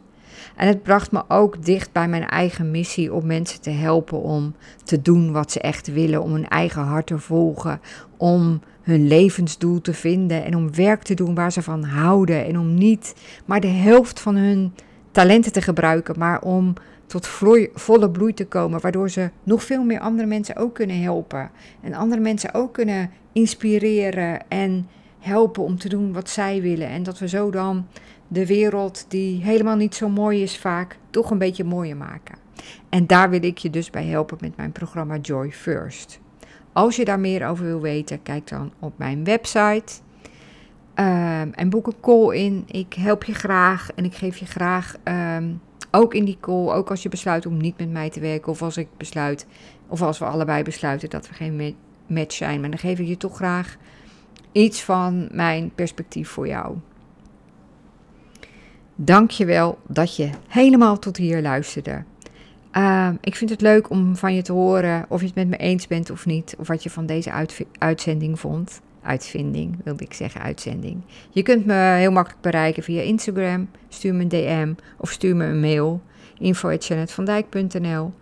En 0.55 0.67
het 0.67 0.83
bracht 0.83 1.11
me 1.11 1.23
ook 1.27 1.65
dicht 1.65 1.91
bij 1.91 2.07
mijn 2.07 2.27
eigen 2.27 2.71
missie 2.71 3.13
om 3.13 3.25
mensen 3.25 3.61
te 3.61 3.69
helpen 3.69 4.21
om 4.21 4.55
te 4.83 5.01
doen 5.01 5.31
wat 5.31 5.51
ze 5.51 5.59
echt 5.59 5.93
willen, 5.93 6.21
om 6.21 6.31
hun 6.31 6.47
eigen 6.47 6.81
hart 6.81 7.07
te 7.07 7.17
volgen, 7.17 7.81
om 8.17 8.61
hun 8.81 9.07
levensdoel 9.07 9.81
te 9.81 9.93
vinden 9.93 10.43
en 10.43 10.55
om 10.55 10.75
werk 10.75 11.03
te 11.03 11.13
doen 11.13 11.35
waar 11.35 11.51
ze 11.51 11.61
van 11.61 11.83
houden 11.83 12.45
en 12.45 12.59
om 12.59 12.73
niet 12.73 13.15
maar 13.45 13.59
de 13.59 13.67
helft 13.67 14.19
van 14.19 14.35
hun 14.35 14.73
talenten 15.11 15.51
te 15.51 15.61
gebruiken, 15.61 16.19
maar 16.19 16.41
om 16.41 16.73
tot 17.05 17.27
volle 17.73 18.09
bloei 18.11 18.33
te 18.33 18.45
komen, 18.45 18.81
waardoor 18.81 19.09
ze 19.09 19.29
nog 19.43 19.63
veel 19.63 19.83
meer 19.83 19.99
andere 19.99 20.27
mensen 20.27 20.55
ook 20.55 20.73
kunnen 20.73 21.01
helpen 21.01 21.51
en 21.81 21.93
andere 21.93 22.21
mensen 22.21 22.53
ook 22.53 22.73
kunnen 22.73 23.09
inspireren 23.31 24.49
en 24.49 24.87
helpen 25.19 25.63
om 25.63 25.77
te 25.77 25.89
doen 25.89 26.13
wat 26.13 26.29
zij 26.29 26.61
willen. 26.61 26.87
En 26.87 27.03
dat 27.03 27.19
we 27.19 27.27
zo 27.27 27.51
dan 27.51 27.87
de 28.27 28.45
wereld, 28.45 29.05
die 29.07 29.43
helemaal 29.43 29.75
niet 29.75 29.95
zo 29.95 30.09
mooi 30.09 30.43
is 30.43 30.57
vaak, 30.57 30.97
toch 31.09 31.31
een 31.31 31.37
beetje 31.37 31.63
mooier 31.63 31.97
maken. 31.97 32.37
En 32.89 33.07
daar 33.07 33.29
wil 33.29 33.43
ik 33.43 33.57
je 33.57 33.69
dus 33.69 33.89
bij 33.89 34.05
helpen 34.05 34.37
met 34.41 34.57
mijn 34.57 34.71
programma 34.71 35.17
Joy 35.17 35.51
First. 35.51 36.19
Als 36.73 36.95
je 36.95 37.05
daar 37.05 37.19
meer 37.19 37.47
over 37.47 37.65
wil 37.65 37.81
weten, 37.81 38.23
kijk 38.23 38.47
dan 38.47 38.71
op 38.79 38.97
mijn 38.97 39.23
website. 39.23 39.93
Um, 40.95 41.53
en 41.53 41.69
boek 41.69 41.87
een 41.87 41.99
call 42.01 42.35
in. 42.35 42.63
Ik 42.67 42.93
help 42.93 43.23
je 43.23 43.33
graag 43.33 43.91
en 43.95 44.05
ik 44.05 44.15
geef 44.15 44.37
je 44.37 44.45
graag 44.45 44.95
um, 45.37 45.61
ook 45.91 46.13
in 46.13 46.25
die 46.25 46.37
call, 46.39 46.69
ook 46.69 46.89
als 46.89 47.03
je 47.03 47.09
besluit 47.09 47.45
om 47.45 47.57
niet 47.57 47.77
met 47.77 47.91
mij 47.91 48.09
te 48.09 48.19
werken, 48.19 48.51
of 48.51 48.61
als 48.61 48.77
ik 48.77 48.87
besluit, 48.97 49.47
of 49.87 50.01
als 50.01 50.19
we 50.19 50.25
allebei 50.25 50.63
besluiten 50.63 51.09
dat 51.09 51.27
we 51.27 51.33
geen 51.33 51.75
match 52.07 52.35
zijn, 52.35 52.59
maar 52.61 52.69
dan 52.69 52.79
geef 52.79 52.99
ik 52.99 53.07
je 53.07 53.17
toch 53.17 53.35
graag 53.35 53.77
iets 54.57 54.83
van 54.83 55.27
mijn 55.31 55.71
perspectief 55.75 56.29
voor 56.29 56.47
jou. 56.47 56.75
Dank 58.95 59.31
je 59.31 59.45
wel 59.45 59.77
dat 59.87 60.15
je 60.15 60.29
helemaal 60.47 60.99
tot 60.99 61.17
hier 61.17 61.41
luisterde. 61.41 62.03
Uh, 62.73 63.09
ik 63.21 63.35
vind 63.35 63.49
het 63.49 63.61
leuk 63.61 63.89
om 63.89 64.15
van 64.15 64.35
je 64.35 64.41
te 64.41 64.51
horen 64.51 65.05
of 65.09 65.19
je 65.19 65.25
het 65.25 65.35
met 65.35 65.47
me 65.47 65.57
eens 65.57 65.87
bent 65.87 66.09
of 66.09 66.25
niet, 66.25 66.55
of 66.57 66.67
wat 66.67 66.83
je 66.83 66.89
van 66.89 67.05
deze 67.05 67.47
uitzending 67.77 68.39
vond. 68.39 68.81
Uitvinding 69.01 69.77
wilde 69.83 70.03
ik 70.03 70.13
zeggen, 70.13 70.41
uitzending. 70.41 71.01
Je 71.29 71.43
kunt 71.43 71.65
me 71.65 71.73
heel 71.73 72.11
makkelijk 72.11 72.41
bereiken 72.41 72.83
via 72.83 73.01
Instagram. 73.01 73.69
Stuur 73.87 74.15
me 74.15 74.21
een 74.21 74.27
DM 74.27 74.73
of 74.97 75.11
stuur 75.11 75.35
me 75.35 75.45
een 75.45 75.59
mail. 75.59 76.01
info.janetvandijk.nl 76.37 78.13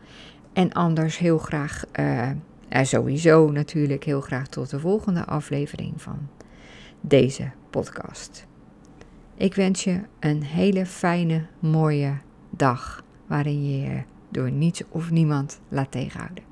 En 0.53 0.73
anders 0.73 1.17
heel 1.17 1.37
graag, 1.37 1.83
uh, 1.99 2.29
en 2.75 2.85
sowieso 2.85 3.51
natuurlijk 3.51 4.03
heel 4.03 4.21
graag 4.21 4.47
tot 4.47 4.69
de 4.69 4.79
volgende 4.79 5.25
aflevering 5.25 6.01
van 6.01 6.29
deze 7.01 7.51
podcast. 7.69 8.47
Ik 9.35 9.53
wens 9.53 9.83
je 9.83 10.01
een 10.19 10.43
hele 10.43 10.85
fijne, 10.85 11.45
mooie 11.59 12.17
dag 12.49 13.03
waarin 13.27 13.71
je 13.71 13.81
je 13.81 14.03
door 14.29 14.51
niets 14.51 14.81
of 14.89 15.11
niemand 15.11 15.61
laat 15.69 15.91
tegenhouden. 15.91 16.43